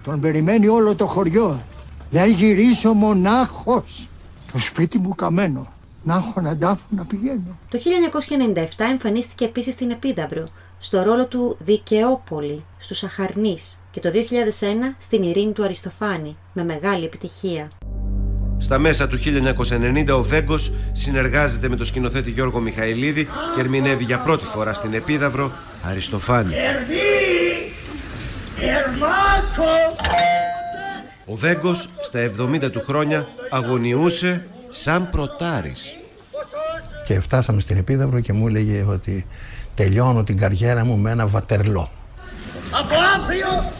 Τον 0.04 0.20
περιμένει 0.20 0.68
όλο 0.68 0.96
το 0.96 1.08
χωριό. 1.08 1.62
Δεν 2.10 2.30
γυρίσω 2.32 2.94
μονάχος. 2.94 4.10
Το 4.52 4.60
σπίτι 4.60 4.98
μου 4.98 5.16
καμένο. 5.16 5.68
Να 6.04 6.16
έχω 6.16 6.42
να 6.42 6.58
τάφω 6.58 6.86
να 6.90 7.06
πηγαίνω. 7.06 7.58
Το 7.70 7.80
1997 8.58 8.64
εμφανίστηκε 8.92 9.46
επίσης 9.46 9.74
στην 9.74 9.92
Επίδαυρο, 9.92 10.48
στο 10.80 11.04
ρόλο 11.04 11.28
του 11.28 11.58
Δικαιόπολη 11.60 12.64
στους 12.78 13.04
Αχαρνείς 13.04 13.80
και 13.92 14.00
το 14.00 14.10
2001 14.10 14.96
στην 14.98 15.24
Ειρήνη 15.24 15.52
του 15.52 15.64
Αριστοφάνη, 15.64 16.38
με 16.54 16.64
μεγάλη 16.64 17.06
επιτυχία. 17.06 17.72
Στα 18.58 18.78
μέσα 18.78 19.08
του 19.08 19.18
1990 19.18 20.10
ο 20.10 20.24
Βέγκος 20.24 20.72
συνεργάζεται 20.92 21.70
με 21.70 21.76
τον 21.76 21.86
σκηνοθέτη 21.86 22.32
Γιώργο 22.32 22.60
Μιχαηλίδη 22.60 23.28
και 23.56 23.60
ερμηνεύει 23.60 24.04
για 24.04 24.20
πρώτη 24.20 24.46
φορά 24.46 24.74
στην 24.74 24.94
Επίδαυρο 24.94 25.52
Αριστοφάνη. 25.84 26.54
Ο 31.26 31.36
Βέγκος 31.36 31.90
στα 32.02 32.32
70 32.40 32.72
του 32.72 32.82
χρόνια 32.82 33.28
αγωνιούσε 33.50 34.46
σαν 34.70 35.10
προτάρης. 35.10 35.96
Και 37.06 37.20
φτάσαμε 37.20 37.62
στην 37.62 37.78
Επίδαυρο 37.78 38.20
και 38.20 38.34
μου 38.34 38.48
έλεγε 38.48 38.86
ότι 38.88 39.26
τελειώνω 39.76 40.24
την 40.24 40.38
καριέρα 40.38 40.86
μου 40.86 40.98
με 40.98 41.12
ένα 41.12 41.28
βατερλό. 41.28 41.90
Από 42.72 42.96
αύριο 43.16 43.72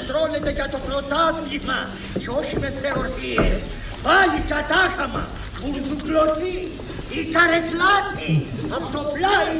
στρώνεται 0.00 0.50
για 0.50 0.68
το 0.70 0.78
πρωτάθλημα 0.86 1.78
και 2.18 2.28
όχι 2.28 2.58
με 2.58 2.72
θεωρίες. 2.82 3.60
Πάλι 4.02 4.38
κατάχαμα, 4.48 5.26
μπουρδουκλωτή, 5.60 6.58
η 7.18 7.20
καρεκλάτη, 7.34 8.32
από 8.76 8.86
το 8.96 9.02
πλάι, 9.14 9.54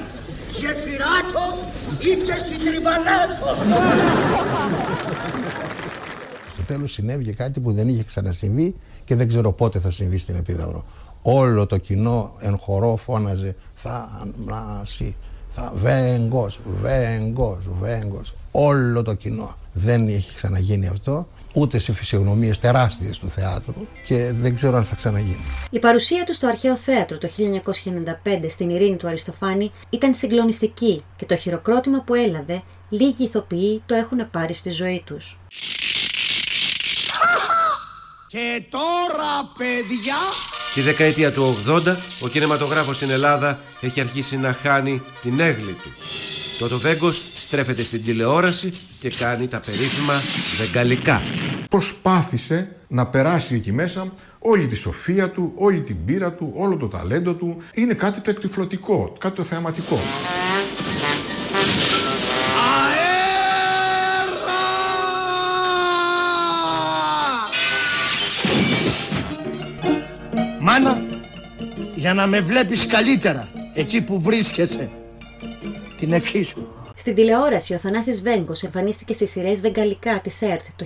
γεφυράτο 0.61 1.45
ή 1.99 2.13
και 2.27 2.35
συντριβανάτο. 2.45 3.51
Στο 6.55 6.63
τέλος 6.63 6.93
συνέβη 6.93 7.33
κάτι 7.33 7.61
που 7.61 7.73
δεν 7.73 7.89
είχε 7.89 8.03
ξανασυμβεί 8.03 8.75
και 9.05 9.15
δεν 9.15 9.29
ξέρω 9.29 9.53
πότε 9.53 9.79
θα 9.81 9.91
συμβεί 9.91 10.19
στην 10.19 10.37
Επίδαυρο. 10.37 10.85
Όλο 11.23 11.67
το 11.67 11.77
κοινό 11.77 12.33
εν 12.39 12.59
χορό 12.59 12.97
φώναζε 12.97 13.57
θανάση, 13.75 15.17
θα, 15.49 15.73
βέγκος, 15.75 16.61
βέγκος, 16.81 17.69
βέγκος. 17.81 18.35
Όλο 18.51 19.03
το 19.03 19.15
κοινό. 19.15 19.55
Δεν 19.73 20.09
έχει 20.09 20.35
ξαναγίνει 20.35 20.87
αυτό 20.87 21.29
ούτε 21.55 21.79
σε 21.79 21.93
φυσιογνωμίες 21.93 22.59
τεράστιες 22.59 23.19
του 23.19 23.29
θεάτρου 23.29 23.87
και 24.05 24.33
δεν 24.33 24.55
ξέρω 24.55 24.77
αν 24.77 24.85
θα 24.85 24.95
ξαναγίνει. 24.95 25.45
Η 25.71 25.79
παρουσία 25.79 26.25
του 26.25 26.35
στο 26.35 26.47
Αρχαίο 26.47 26.77
Θέατρο 26.77 27.19
το 27.19 27.29
1995 27.37 28.47
στην 28.49 28.71
Ειρήνη 28.71 28.97
του 28.97 29.07
Αριστοφάνη 29.07 29.73
ήταν 29.91 30.15
συγκλονιστική 30.15 31.05
και 31.17 31.27
το 31.27 31.37
χειροκρότημα 31.37 32.03
που 32.03 32.15
έλαβε 32.15 32.63
λίγοι 32.89 33.25
ηθοποιοί 33.25 33.83
το 33.87 33.95
έχουν 33.95 34.31
πάρει 34.31 34.55
στη 34.55 34.71
ζωή 34.71 35.03
τους. 35.07 35.39
Και 38.35 38.63
τώρα, 38.71 39.53
παιδιά, 39.57 40.17
Τη 40.75 40.81
δεκαετία 40.81 41.33
του 41.33 41.57
80 41.67 41.97
ο 42.21 42.29
κινηματογράφος 42.29 42.97
στην 42.97 43.11
Ελλάδα 43.11 43.61
έχει 43.81 44.01
αρχίσει 44.01 44.37
να 44.37 44.53
χάνει 44.53 45.03
την 45.23 45.41
έγκλη 45.41 45.73
του. 45.73 45.89
Τότε 46.59 46.75
ο 46.75 46.79
Βέγκος 46.79 47.23
στρέφεται 47.35 47.83
στην 47.83 48.05
τηλεόραση 48.05 48.73
και 48.99 49.11
κάνει 49.11 49.47
τα 49.47 49.61
περίφημα 49.61 50.21
βεγγαλικά. 50.57 51.23
Προσπάθησε 51.69 52.77
να 52.89 53.07
περάσει 53.07 53.55
εκεί 53.55 53.73
μέσα 53.73 54.13
όλη 54.39 54.67
τη 54.67 54.75
σοφία 54.75 55.31
του, 55.31 55.53
όλη 55.55 55.83
την 55.83 56.05
πείρα 56.05 56.33
του, 56.33 56.53
όλο 56.55 56.77
το 56.77 56.87
ταλέντο 56.87 57.35
του. 57.35 57.57
Είναι 57.75 57.95
κάτι 57.95 58.21
το 58.21 58.31
εκτυφλωτικό, 58.31 59.13
κάτι 59.19 59.37
το 59.37 59.43
θεαματικό. 59.43 60.01
Για 72.05 72.15
να 72.15 72.27
με 72.27 72.41
βλέπεις 72.41 72.87
καλύτερα 72.87 73.49
εκεί 73.75 74.01
που 74.01 74.21
βρίσκεσαι. 74.21 74.91
Την 75.97 76.13
ευχή 76.13 76.43
σου. 76.43 76.69
Στην 76.95 77.15
τηλεόραση, 77.15 77.75
ο 77.75 77.79
Θανάσης 77.79 78.23
Βέγκος 78.23 78.63
εμφανίστηκε 78.63 79.13
στις 79.13 79.31
σειρές 79.31 79.61
Βεγγαλικά 79.61 80.21
της 80.21 80.43
ΕΡΤ 80.43 80.63
το 80.77 80.85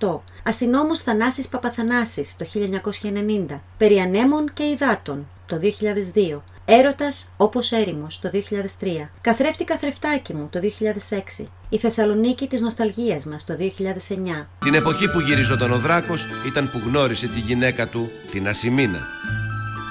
1988, 0.00 0.22
αστυνόμος 0.42 1.00
Θανάσης 1.00 1.48
Παπαθανάσης 1.48 2.36
το 2.36 2.44
1990, 2.44 3.60
Περί 3.78 3.98
ανέμων 3.98 4.50
και 4.52 4.62
υδάτων 4.62 5.26
το 5.46 5.58
2002, 5.58 6.42
Έρωτας 6.64 7.32
όπως 7.36 7.72
έρημος 7.72 8.20
το 8.20 8.30
2003, 8.32 9.10
Καθρέφτη 9.20 9.64
καθρεφτάκι 9.64 10.34
μου 10.34 10.48
το 10.52 10.60
2006, 10.60 11.48
Η 11.68 11.78
Θεσσαλονίκη 11.78 12.46
της 12.46 12.60
νοσταλγίας 12.60 13.24
μας 13.24 13.44
το 13.44 13.56
2009. 13.56 14.48
Την 14.58 14.74
εποχή 14.74 15.10
που 15.10 15.20
γυριζόταν 15.20 15.72
ο 15.72 15.78
Δράκος 15.78 16.26
ήταν 16.46 16.70
που 16.70 16.80
γνώρισε 16.86 17.26
τη 17.26 17.40
γυναίκα 17.40 17.88
του, 17.88 18.10
την 18.30 18.48
Ασημίνα. 18.48 19.08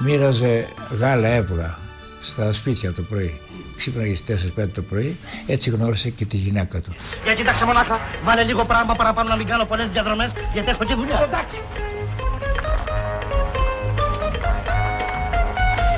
Μοίραζε 0.02 0.68
γάλα 1.00 1.28
έβγα 1.28 1.78
στα 2.22 2.54
σπίτια 2.54 2.94
το 2.94 3.02
πρωί. 3.02 3.42
Ξύπναγε 3.78 4.16
στις 4.16 4.54
4-5 4.58 4.70
το 4.74 4.82
πρωί, 4.82 5.18
έτσι 5.48 5.70
γνώρισε 5.70 6.10
και 6.10 6.26
τη 6.26 6.38
γυναίκα 6.38 6.82
του. 6.82 6.96
Για 7.24 7.34
κοίταξε 7.34 7.66
μονάχα, 7.66 8.00
βάλε 8.24 8.44
λίγο 8.44 8.66
πράγμα 8.66 8.96
παραπάνω 8.96 9.30
να 9.30 9.36
μην 9.36 9.48
κάνω 9.48 9.66
πολλές 9.66 9.90
διαδρομές, 9.90 10.32
γιατί 10.54 10.70
έχω 10.70 10.84
και 10.84 10.94
δουλειά. 10.94 11.22
Εντάξει. 11.24 11.62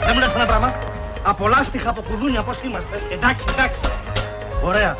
Δεν 0.05 0.11
μου 0.13 0.19
λες 0.19 0.33
ένα 0.33 0.45
πράγμα. 0.45 0.79
Από 1.23 1.47
λάστιχα, 1.47 1.89
από 1.89 2.01
κουδούνια, 2.01 2.43
πώς 2.43 2.59
είμαστε. 2.65 3.01
Εντάξει, 3.11 3.45
εντάξει. 3.49 3.79
Ωραία. 4.63 4.95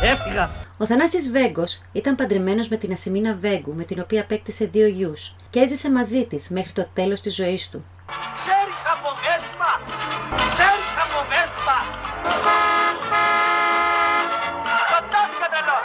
Έφυγα. 0.00 0.61
Ο 0.82 0.86
Θανάσης 0.86 1.30
Βέγκος 1.30 1.82
ήταν 1.92 2.14
παντρεμένος 2.14 2.68
με 2.68 2.76
την 2.76 2.92
Ασημίνα 2.92 3.34
Βέγκου, 3.34 3.74
με 3.74 3.84
την 3.84 3.98
οποία 4.00 4.20
απέκτησε 4.20 4.64
δύο 4.64 4.86
γιους 4.86 5.34
και 5.50 5.60
έζησε 5.60 5.90
μαζί 5.90 6.26
της 6.26 6.48
μέχρι 6.48 6.72
το 6.72 6.88
τέλος 6.94 7.20
της 7.20 7.34
ζωής 7.34 7.70
του. 7.70 7.84
Ξέρεις 8.40 8.80
από 8.94 9.08
βέσπα. 9.22 9.70
Ξέρεις 10.50 10.92
από 11.04 11.18
βέσπα. 11.30 11.76
Σκοτώθηκα 14.82 15.48
τρελό. 15.52 15.78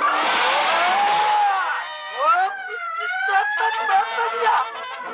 Παιδιά, 4.19 4.57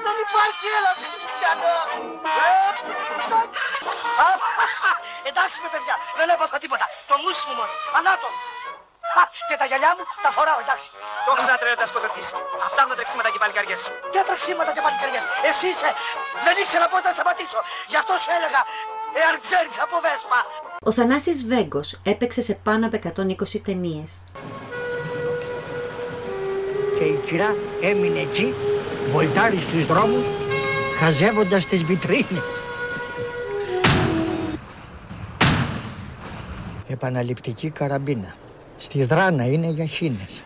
δεν 0.05 0.15
υπάρχει 0.25 0.65
έλαψη 0.79 1.07
χριστιανό. 1.13 1.77
Εντάξει 5.29 5.57
με 5.63 5.69
παιδιά, 5.73 5.95
δεν 6.19 6.27
έπαθα 6.35 6.57
τίποτα. 6.63 6.85
Το 7.09 7.15
μουσι 7.23 7.41
μου 7.47 7.53
μόνο. 7.59 7.73
Ανάτο. 7.99 8.29
Και 9.49 9.55
τα 9.61 9.65
γυαλιά 9.69 9.91
μου 9.95 10.03
τα 10.25 10.29
φοράω, 10.35 10.59
εντάξει. 10.65 10.87
Το 11.25 11.29
έχεις 11.33 11.47
να 11.51 11.57
τρέλα 11.61 11.85
σκοτωθείς. 11.91 12.27
Αυτά 12.67 12.79
είναι 12.83 12.95
τρεξίματα 12.99 13.29
και 13.33 13.39
παλικαριές. 13.43 13.81
Τι 14.11 14.17
τρεξίματα 14.29 14.71
και 14.75 14.81
παλικαριές; 14.85 15.23
Εσύ 15.49 15.65
είσαι. 15.73 15.89
Δεν 16.45 16.55
ήξερα 16.61 16.85
πότε 16.91 17.05
θα 17.09 17.13
σταματήσω. 17.17 17.59
Γι' 17.91 17.99
αυτό 18.01 18.13
σου 18.23 18.29
έλεγα. 18.37 18.61
Εάν 19.21 19.33
ξέρεις 19.45 19.75
από 19.85 19.95
βέσμα. 20.05 20.39
Ο 20.89 20.91
Θανάσης 20.97 21.39
Βέγκος 21.51 21.89
έπαιξε 22.13 22.41
σε 22.47 22.53
πάνω 22.67 22.83
από 22.87 22.95
120 22.95 23.59
ταινίες. 23.67 24.11
Και 26.97 27.05
η 27.13 27.15
κυρά 27.25 27.49
έμεινε 27.89 28.19
εκεί, 28.27 28.47
βολτάρεις 29.11 29.61
στους 29.61 29.85
δρόμους, 29.85 30.25
χαζεύοντας 30.99 31.65
τις 31.65 31.83
βιτρίνες. 31.83 32.51
Επαναληπτική 36.87 37.69
καραμπίνα. 37.69 38.35
Στη 38.77 39.03
δράνα 39.03 39.45
είναι 39.45 39.67
για 39.67 39.85
χίνες. 39.85 40.41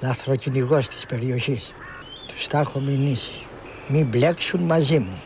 Λαθροκυνηγός 0.00 0.88
της 0.88 1.06
περιοχής. 1.06 1.72
Τους 2.26 2.46
τα 2.46 2.58
έχω 2.58 2.80
μηνύσει. 2.80 3.30
Μην 3.88 4.06
μπλέξουν 4.06 4.60
μαζί 4.60 4.98
μου. 4.98 5.22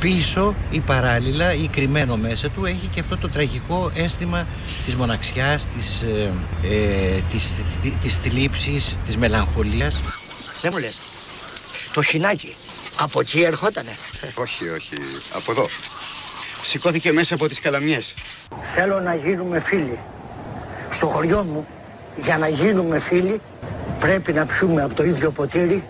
Πίσω 0.00 0.54
ή 0.70 0.80
παράλληλα 0.80 1.54
ή 1.54 1.68
κρυμμένο 1.68 2.16
μέσα 2.16 2.48
του 2.48 2.64
έχει 2.64 2.86
και 2.86 3.00
αυτό 3.00 3.16
το 3.16 3.28
τραγικό 3.28 3.90
αίσθημα 3.94 4.46
της 4.84 4.96
μοναξιάς, 4.96 5.68
της, 5.68 6.02
ε, 6.02 6.32
ε, 6.62 7.20
της, 7.30 7.54
της, 7.82 7.92
της 8.00 8.16
θλίψης, 8.16 8.96
της 9.04 9.16
μελαγχολίας. 9.16 10.00
Δεν 10.60 10.70
μου 10.74 10.78
λες. 10.78 10.98
Το 11.94 12.02
χινάκι. 12.02 12.54
Από 12.96 13.20
εκεί 13.20 13.40
ερχότανε. 13.42 13.96
Όχι, 14.34 14.68
όχι. 14.68 14.94
Από 15.34 15.52
εδώ. 15.52 15.66
Σηκώθηκε 16.62 17.12
μέσα 17.12 17.34
από 17.34 17.48
τις 17.48 17.60
καλαμιές. 17.60 18.14
Θέλω 18.74 19.00
να 19.00 19.14
γίνουμε 19.14 19.60
φίλοι. 19.60 19.98
Στο 20.92 21.06
χωριό 21.06 21.46
μου, 21.52 21.66
για 22.22 22.38
να 22.38 22.48
γίνουμε 22.48 22.98
φίλοι, 22.98 23.40
πρέπει 24.00 24.32
να 24.32 24.44
πιούμε 24.44 24.82
από 24.82 24.94
το 24.94 25.04
ίδιο 25.04 25.30
ποτήρι 25.30 25.82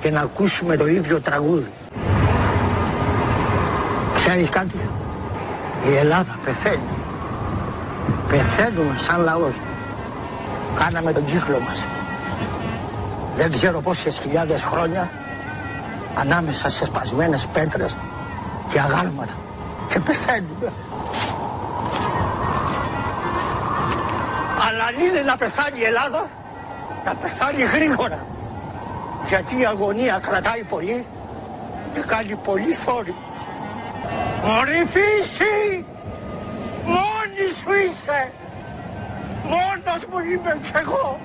και 0.00 0.10
να 0.10 0.20
ακούσουμε 0.20 0.76
το 0.76 0.86
ίδιο 0.86 1.20
τραγούδι. 1.20 1.72
Ξέρεις 4.14 4.48
κάτι, 4.48 4.80
η 5.90 5.96
Ελλάδα 5.96 6.38
πεθαίνει. 6.44 6.88
Πεθαίνουμε 8.28 8.96
σαν 8.98 9.22
λαός. 9.22 9.54
Κάναμε 10.78 11.12
τον 11.12 11.24
κύκλο 11.24 11.60
μας. 11.60 11.88
Δεν 13.36 13.52
ξέρω 13.52 13.80
πόσες 13.80 14.18
χιλιάδες 14.18 14.62
χρόνια 14.62 15.10
ανάμεσα 16.14 16.68
σε 16.68 16.84
σπασμένες 16.84 17.46
πέτρες 17.52 17.96
και 18.72 18.80
αγάλματα. 18.80 19.32
Και 19.88 20.00
πεθαίνουμε. 20.00 20.72
Αλλά 24.78 24.86
αν 24.86 25.06
είναι 25.06 25.20
να 25.20 25.36
πεθάνει 25.36 25.80
η 25.80 25.84
Ελλάδα, 25.84 26.30
να 27.04 27.14
πεθάνει 27.14 27.62
γρήγορα. 27.62 28.26
Γιατί 29.28 29.60
η 29.60 29.66
αγωνία 29.66 30.20
κρατάει 30.22 30.62
πολύ 30.62 31.04
και 31.94 32.00
κάνει 32.06 32.34
πολύ 32.44 32.72
θόρυβο. 32.72 33.22
Μωρή 34.44 34.86
φύση, 34.94 35.84
μόνη 36.84 37.46
σου 37.58 37.72
είσαι. 37.84 38.32
Μόνος 39.44 40.02
μου 40.10 40.18
είμαι 40.18 40.58
κι 40.62 40.72
εγώ. 40.74 41.20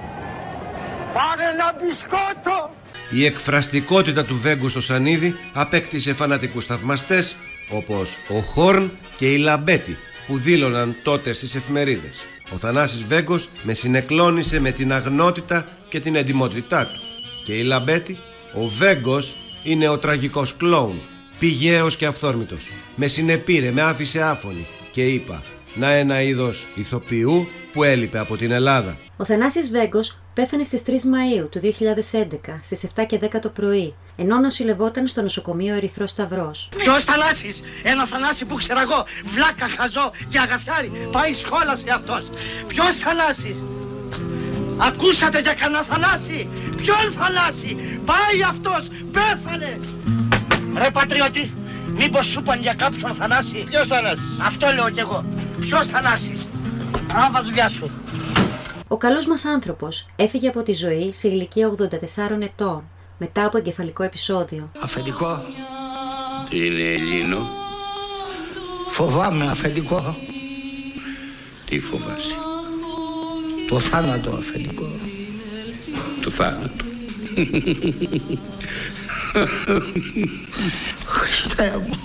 Πάρε 1.13 1.49
ένα 1.53 1.75
μπισκότο. 1.77 2.69
Η 3.09 3.25
εκφραστικότητα 3.25 4.25
του 4.25 4.37
Βέγκου 4.37 4.69
στο 4.69 4.81
Σανίδι 4.81 5.35
απέκτησε 5.53 6.13
φανατικούς 6.13 6.65
θαυμαστές 6.65 7.35
όπως 7.71 8.17
ο 8.29 8.39
Χορν 8.39 8.91
και 9.17 9.31
η 9.31 9.37
Λαμπέτη 9.37 9.97
που 10.27 10.37
δήλωναν 10.37 10.95
τότε 11.03 11.33
στις 11.33 11.55
εφημερίδες. 11.55 12.25
Ο 12.53 12.57
Θανάσης 12.57 13.03
Βέγκος 13.03 13.49
με 13.63 13.73
συνεκλόνισε 13.73 14.59
με 14.59 14.71
την 14.71 14.93
αγνότητα 14.93 15.67
και 15.89 15.99
την 15.99 16.15
εντιμότητά 16.15 16.85
του. 16.85 16.99
Και 17.43 17.53
η 17.53 17.63
Λαμπέτη, 17.63 18.17
ο 18.53 18.67
Βέγκος 18.67 19.35
είναι 19.63 19.87
ο 19.87 19.97
τραγικός 19.97 20.57
κλόουν, 20.57 21.01
πηγαίος 21.39 21.95
και 21.95 22.05
αυθόρμητος. 22.05 22.67
Με 22.95 23.07
συνεπήρε, 23.07 23.71
με 23.71 23.81
άφησε 23.81 24.21
άφωνη 24.21 24.67
και 24.91 25.07
είπα 25.07 25.43
να 25.75 25.91
ένα 25.91 26.21
είδος 26.21 26.67
ηθοποιού 26.75 27.47
που 27.73 27.83
έλειπε 27.83 28.19
από 28.19 28.37
την 28.37 28.51
Ελλάδα. 28.51 28.97
Ο 29.17 29.25
Θανάσης 29.25 29.69
Βέγκος 29.69 30.19
πέθανε 30.33 30.63
στις 30.63 30.81
3 30.85 30.89
Μαΐου 30.89 31.47
του 31.49 31.59
2011 31.59 32.59
στις 32.61 32.83
7 32.95 33.05
και 33.07 33.19
10 33.23 33.39
το 33.41 33.49
πρωί, 33.49 33.95
ενώ 34.17 34.39
νοσηλευόταν 34.39 35.07
στο 35.07 35.21
νοσοκομείο 35.21 35.75
Ερυθρός 35.75 36.11
Σταυρός. 36.11 36.69
Ποιος 36.77 37.03
Θανάσης, 37.03 37.61
ένα 37.83 38.05
Θανάση 38.05 38.45
που 38.45 38.55
ξέρω 38.55 38.79
εγώ, 38.79 39.05
βλάκα, 39.33 39.67
χαζό 39.77 40.11
και 40.29 40.39
αγαθιάρι, 40.39 40.91
πάει 41.11 41.33
σχόλασε 41.33 41.91
αυτός. 41.93 42.23
Ποιος 42.67 42.95
Θανάσης, 42.95 43.55
ακούσατε 44.77 45.39
για 45.39 45.53
κανένα 45.53 45.83
Θανάση, 45.83 46.47
ποιον 46.77 47.11
Θανάση, 47.17 47.99
πάει 48.05 48.43
αυτός, 48.49 48.87
πέθανε. 49.11 49.79
Ρε 50.77 50.89
πατριώτη, 50.91 51.53
μήπως 51.97 52.25
σου 52.25 52.39
είπαν 52.39 52.61
για 52.61 52.73
κάποιον 52.73 53.15
Θανάση; 53.15 53.63
Ποιος 53.69 53.87
Θανάσης; 53.87 54.37
Αυτό 54.47 54.67
λέω 54.75 54.89
κι 54.89 54.99
εγώ. 54.99 55.25
Ποιος 55.63 55.87
Θανάσης. 55.87 56.47
Άβα 57.13 57.43
δουλειά 57.43 57.69
σου. 57.69 57.89
Ο 58.87 58.97
καλός 58.97 59.27
μας 59.27 59.45
άνθρωπος 59.45 60.05
έφυγε 60.15 60.47
από 60.47 60.63
τη 60.63 60.73
ζωή 60.73 61.11
σε 61.11 61.27
ηλικία 61.27 61.67
84 61.67 62.41
ετών, 62.41 62.83
μετά 63.17 63.45
από 63.45 63.57
εγκεφαλικό 63.57 64.03
επεισόδιο. 64.03 64.71
Αφεντικό, 64.79 65.43
Τι 66.49 66.65
είναι 66.65 66.81
Ελλήνο, 66.81 67.47
φοβάμαι 68.91 69.45
αφεντικό. 69.45 70.15
τι 71.65 71.79
φοβάσαι, 71.79 72.35
Το 73.69 73.79
θάνατο 73.79 74.31
αφεντικό. 74.31 74.85
το 76.21 76.29
θάνατο. 76.31 76.83
Χριστέ 81.05 81.81
μου. 81.87 81.99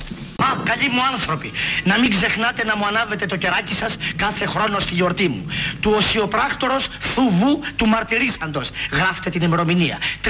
Α, 0.48 0.56
καλοί 0.64 0.88
μου 0.88 1.02
άνθρωποι, 1.12 1.52
να 1.84 1.98
μην 1.98 2.10
ξεχνάτε 2.10 2.64
να 2.64 2.76
μου 2.76 2.86
ανάβετε 2.86 3.26
το 3.26 3.36
κεράκι 3.36 3.74
σας 3.74 3.96
κάθε 4.16 4.46
χρόνο 4.46 4.78
στη 4.78 4.94
γιορτή 4.94 5.28
μου. 5.28 5.46
Του 5.80 5.92
οσιοπράκτορος 5.96 6.88
Θουβού 7.00 7.60
του 7.76 7.86
Μαρτυρήσαντος. 7.86 8.70
Γράφτε 8.92 9.30
την 9.30 9.42
ημερομηνία. 9.42 9.98
30 10.24 10.28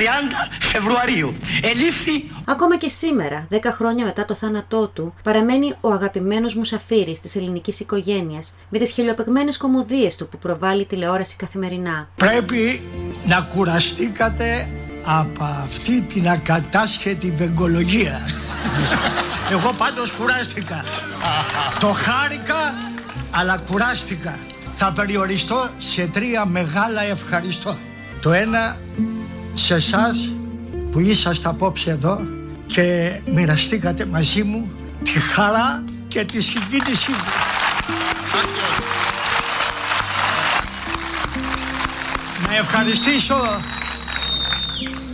Φεβρουαρίου. 0.61 1.37
Ελήφθη 1.63 2.31
Ακόμα 2.45 2.77
και 2.77 2.89
σήμερα, 2.89 3.47
10 3.51 3.57
χρόνια 3.71 4.05
μετά 4.05 4.25
το 4.25 4.35
θάνατό 4.35 4.89
του, 4.89 5.15
παραμένει 5.23 5.75
ο 5.81 5.93
αγαπημένος 5.93 6.55
μουσαφίρης 6.55 7.21
της 7.21 7.37
ελληνικής 7.37 7.81
οικογένειας, 7.81 8.55
με 8.69 8.79
τις 8.79 8.91
χιλιοπεγμένες 8.91 9.57
κομμωδίες 9.57 10.17
του 10.17 10.29
που 10.29 10.39
προβάλλει 10.39 10.85
τηλεόραση 10.85 11.37
καθημερινά. 11.37 12.09
Πρέπει 12.17 12.81
να 13.27 13.41
κουραστήκατε 13.41 14.69
από 15.05 15.45
αυτή 15.45 16.01
την 16.01 16.29
ακατάσχετη 16.29 17.31
βεγγολογία. 17.31 18.21
Εγώ 19.51 19.73
πάντως 19.73 20.11
κουράστηκα. 20.11 20.85
Το 21.81 21.87
χάρηκα, 21.87 22.75
αλλά 23.31 23.59
κουράστηκα. 23.59 24.39
Θα 24.77 24.93
περιοριστώ 24.93 25.69
σε 25.79 26.07
τρία 26.07 26.45
μεγάλα 26.45 27.03
ευχαριστώ. 27.03 27.77
Το 28.23 28.33
ένα 28.33 28.77
σε 29.55 29.75
εσάς 29.75 30.19
που 30.93 31.01
είσαστε 31.01 31.49
απόψε 31.49 31.91
εδώ 31.91 32.21
και 32.67 33.13
μοιραστήκατε 33.33 34.07
μαζί 34.07 34.43
μου 34.43 34.71
τη 35.03 35.21
χαρά 35.21 35.85
και 36.09 36.25
τη 36.25 36.43
συγκίνησή 36.43 37.11
μου. 37.11 37.25
Να 42.49 42.57
ευχαριστήσω 42.57 43.61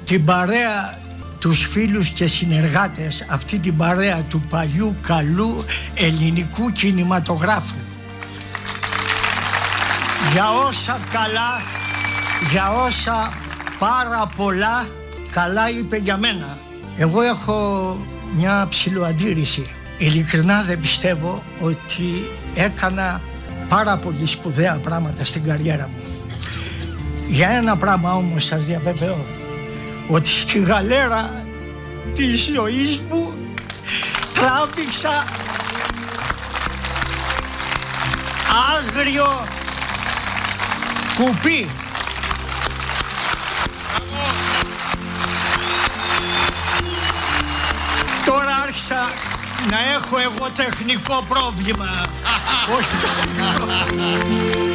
την 0.05 0.25
παρέα 0.25 1.04
τους 1.45 1.67
φίλους 1.67 2.09
και 2.09 2.27
συνεργάτες 2.27 3.27
αυτή 3.29 3.59
την 3.59 3.77
παρέα 3.77 4.23
του 4.29 4.41
παλιού 4.41 4.97
καλού 5.01 5.65
ελληνικού 5.95 6.73
κινηματογράφου. 6.73 7.77
Για 10.33 10.51
όσα 10.51 10.99
καλά 11.13 11.61
για 12.51 12.73
όσα 12.73 13.33
πάρα 13.79 14.31
πολλά 14.37 14.87
καλά 15.31 15.71
είπε 15.71 15.97
για 15.97 16.17
μένα. 16.17 16.59
Εγώ 16.97 17.23
έχω 17.23 17.97
μια 18.37 18.67
ψηλοαντήρηση. 18.69 19.67
Ειλικρινά 19.99 20.63
δεν 20.63 20.81
πιστεύω 20.81 21.43
ότι 21.61 22.31
έκανα 22.55 23.21
πάρα 23.69 23.97
πολύ 23.97 24.27
σπουδαία 24.27 24.79
πράγματα 24.83 25.25
στην 25.25 25.45
καριέρα 25.45 25.89
μου. 25.89 26.03
Για 27.29 27.49
ένα 27.49 27.77
πράγμα 27.77 28.15
όμως 28.15 28.45
σας 28.45 28.65
διαβεβαιώ 28.65 29.44
ότι 30.07 30.29
στη 30.29 30.59
γαλέρα 30.59 31.45
της 32.15 32.51
ζωής 32.55 33.03
μου 33.11 33.35
τράβηξα 34.35 35.25
άγριο 38.77 39.47
κουπί. 41.17 41.69
Τώρα 48.27 48.57
άρχισα 48.63 49.13
να 49.71 49.79
έχω 49.95 50.19
εγώ 50.19 50.49
τεχνικό 50.57 51.25
πρόβλημα. 51.29 52.07
Όχι 52.77 54.74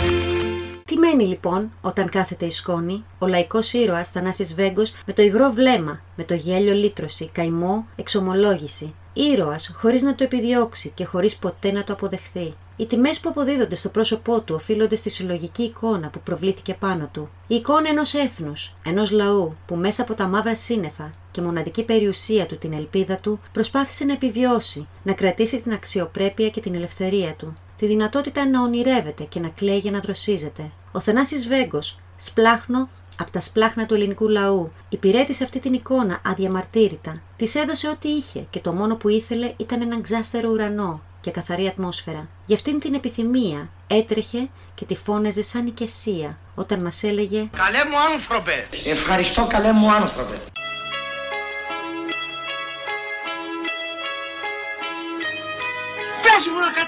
Τι 0.89 0.97
μένει 0.97 1.25
λοιπόν 1.25 1.71
όταν 1.81 2.09
κάθεται 2.09 2.45
η 2.45 2.49
σκόνη, 2.49 3.03
ο 3.19 3.27
λαϊκός 3.27 3.73
ήρωας 3.73 4.09
Θανάσης 4.09 4.55
Βέγκος 4.55 4.95
με 5.05 5.13
το 5.13 5.21
υγρό 5.21 5.51
βλέμμα, 5.51 6.01
με 6.15 6.23
το 6.23 6.33
γέλιο 6.33 6.73
λύτρωση, 6.73 7.29
καημό, 7.33 7.85
εξομολόγηση. 7.95 8.93
Ήρωας 9.13 9.73
χωρίς 9.75 10.01
να 10.01 10.15
το 10.15 10.23
επιδιώξει 10.23 10.91
και 10.95 11.05
χωρίς 11.05 11.35
ποτέ 11.35 11.71
να 11.71 11.83
το 11.83 11.93
αποδεχθεί. 11.93 12.53
Οι 12.77 12.85
τιμές 12.85 13.19
που 13.19 13.29
αποδίδονται 13.29 13.75
στο 13.75 13.89
πρόσωπό 13.89 14.41
του 14.41 14.55
οφείλονται 14.55 14.95
στη 14.95 15.09
συλλογική 15.09 15.63
εικόνα 15.63 16.09
που 16.09 16.19
προβλήθηκε 16.19 16.73
πάνω 16.73 17.09
του. 17.13 17.29
Η 17.47 17.55
εικόνα 17.55 17.89
ενός 17.89 18.13
έθνους, 18.13 18.75
ενός 18.85 19.11
λαού 19.11 19.55
που 19.65 19.75
μέσα 19.75 20.01
από 20.01 20.13
τα 20.13 20.27
μαύρα 20.27 20.55
σύννεφα 20.55 21.11
και 21.31 21.41
μοναδική 21.41 21.83
περιουσία 21.83 22.45
του 22.45 22.57
την 22.57 22.73
ελπίδα 22.73 23.15
του 23.15 23.39
προσπάθησε 23.51 24.05
να 24.05 24.13
επιβιώσει, 24.13 24.87
να 25.03 25.13
κρατήσει 25.13 25.61
την 25.61 25.73
αξιοπρέπεια 25.73 26.49
και 26.49 26.61
την 26.61 26.75
ελευθερία 26.75 27.33
του. 27.33 27.53
Τη 27.77 27.85
δυνατότητα 27.85 28.47
να 28.47 28.61
ονειρεύεται 28.61 29.23
και 29.23 29.39
να 29.39 29.49
κλαίει 29.49 29.77
για 29.77 29.91
να 29.91 29.99
δροσίζεται. 29.99 30.71
Ο 30.91 30.99
Θανάσης 30.99 31.47
Βέγκος, 31.47 31.99
σπλάχνο 32.17 32.89
από 33.17 33.31
τα 33.31 33.41
σπλάχνα 33.41 33.85
του 33.85 33.93
ελληνικού 33.93 34.27
λαού, 34.27 34.71
υπηρέτησε 34.89 35.43
αυτή 35.43 35.59
την 35.59 35.73
εικόνα 35.73 36.21
αδιαμαρτύρητα. 36.25 37.21
Της 37.37 37.55
έδωσε 37.55 37.87
ό,τι 37.87 38.09
είχε 38.09 38.45
και 38.49 38.59
το 38.59 38.73
μόνο 38.73 38.95
που 38.95 39.09
ήθελε 39.09 39.53
ήταν 39.57 39.81
έναν 39.81 40.01
ξάστερο 40.01 40.49
ουρανό 40.49 41.01
και 41.21 41.31
καθαρή 41.31 41.67
ατμόσφαιρα. 41.67 42.27
Γι' 42.45 42.53
αυτήν 42.53 42.79
την 42.79 42.93
επιθυμία 42.93 43.69
έτρεχε 43.87 44.49
και 44.75 44.85
τη 44.85 44.95
φώναζε 44.95 45.41
σαν 45.41 45.65
οικεσία 45.67 46.37
όταν 46.55 46.81
μας 46.81 47.03
έλεγε 47.03 47.49
Καλέ 47.55 47.89
μου 47.89 48.13
άνθρωπε. 48.13 48.67
Ευχαριστώ 48.89 49.47
καλέ 49.47 49.71
μου 49.71 49.91
άνθρωπε. 49.91 50.35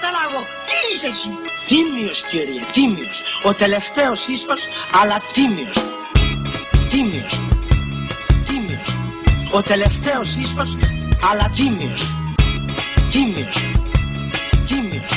Καταλάβω, 0.02 0.40
τι 0.68 0.76
είσαι 0.94 1.06
εσύ; 1.14 1.30
Τίμιος 1.66 2.22
κύριε, 2.30 2.62
τίμιος. 2.72 3.22
Ο 3.42 3.52
τελευταίος 3.54 4.26
ίσως, 4.26 4.60
αλλά 5.02 5.16
τίμιος. 5.32 5.78
Τίμιος. 6.88 7.40
Τίμιος. 8.46 8.88
Ο 9.52 9.60
τελευταίος 9.62 10.34
ίσως, 10.34 10.70
αλλά 11.30 11.50
τίμιος. 11.54 12.02
Τίμιος. 13.10 13.56
Τίμιος. 14.66 15.12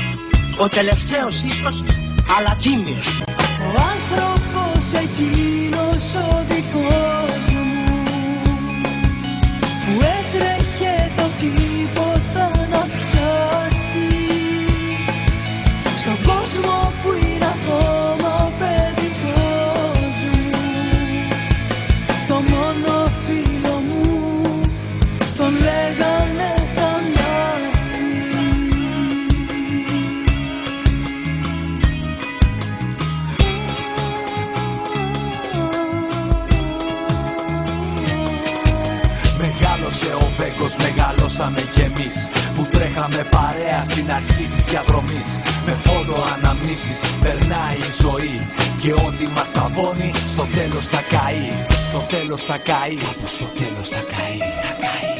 Ο 0.58 0.68
τελευταίος 0.70 1.42
ίσως, 1.42 1.84
αλλά 2.38 2.58
τίμιος. 2.62 3.08
Ο 3.68 3.82
άνθρωπος 3.94 4.94
εκείνος 4.94 6.04
ο 6.16 6.46
δικός 6.50 7.55
τέλος 52.36 52.44
θα 52.44 52.58
καεί. 52.58 52.96
Κάπου 52.96 53.28
στο 53.28 53.46
τέλος 53.46 53.90
θα 53.90 54.02
καεί 54.12 54.38
Θα 54.38 54.74
καεί. 54.84 55.14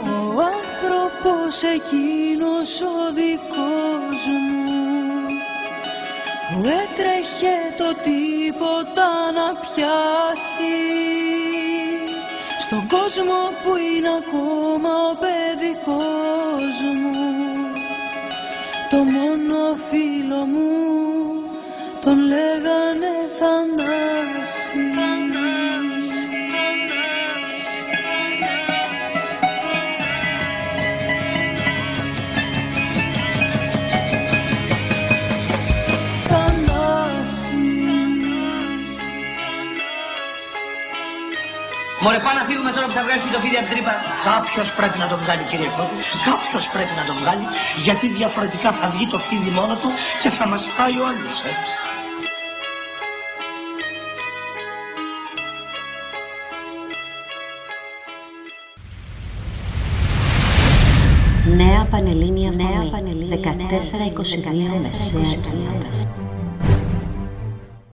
Ο 0.00 0.42
άνθρωπος 0.58 1.62
εκείνος 1.62 2.70
ο 2.80 3.12
δικός 3.14 4.20
μου 4.48 4.82
που 6.48 6.58
έτρεχε 6.82 7.56
το 7.80 7.88
τίποτα 8.06 9.08
να 9.38 9.46
πιάσει. 9.60 10.76
Στον 12.58 12.86
κόσμο 12.88 13.38
που 13.62 13.70
είναι 13.76 14.12
ακόμα 14.22 14.90
ο 15.10 15.14
παιδικός 15.22 16.76
μου 17.00 17.18
το 18.90 18.96
μόνο 18.96 19.76
φίλο 19.88 20.44
μου 20.52 20.72
τον 22.04 22.18
λέγανε 22.18 23.12
Θανάση 23.38 24.13
Μωρέ, 42.04 42.18
πάμε 42.18 42.38
να 42.40 42.44
φύγουμε 42.48 42.70
τώρα 42.70 42.86
που 42.86 42.92
θα 42.92 43.02
βγάλει 43.02 43.20
το 43.34 43.40
φίδι 43.40 43.56
από 43.56 43.66
την 43.66 43.74
τρύπα. 43.74 43.92
Κάποιος 44.30 44.72
πρέπει 44.72 44.98
να 44.98 45.06
το 45.06 45.16
βγάλει, 45.22 45.42
κύριε 45.50 45.68
Φώτη. 45.68 45.96
Κάποιος 46.24 46.68
πρέπει 46.74 46.94
να 47.00 47.04
το 47.04 47.14
βγάλει, 47.20 47.44
γιατί 47.86 48.06
διαφορετικά 48.08 48.72
θα 48.72 48.90
βγει 48.90 49.06
το 49.06 49.18
φίδι 49.18 49.50
μόνο 49.50 49.74
του 49.76 49.88
και 50.22 50.30
θα 50.30 50.46
μας 50.48 50.62
φάει 50.76 50.96
όλους. 51.08 51.36
Ε. 51.40 51.50
Νέα 61.56 61.86
Πανελλήνια 61.90 62.50
Φωνή, 62.50 63.28
14-22 63.30 63.48
Μεσαία 64.82 65.40
Κίνηση. 65.44 66.13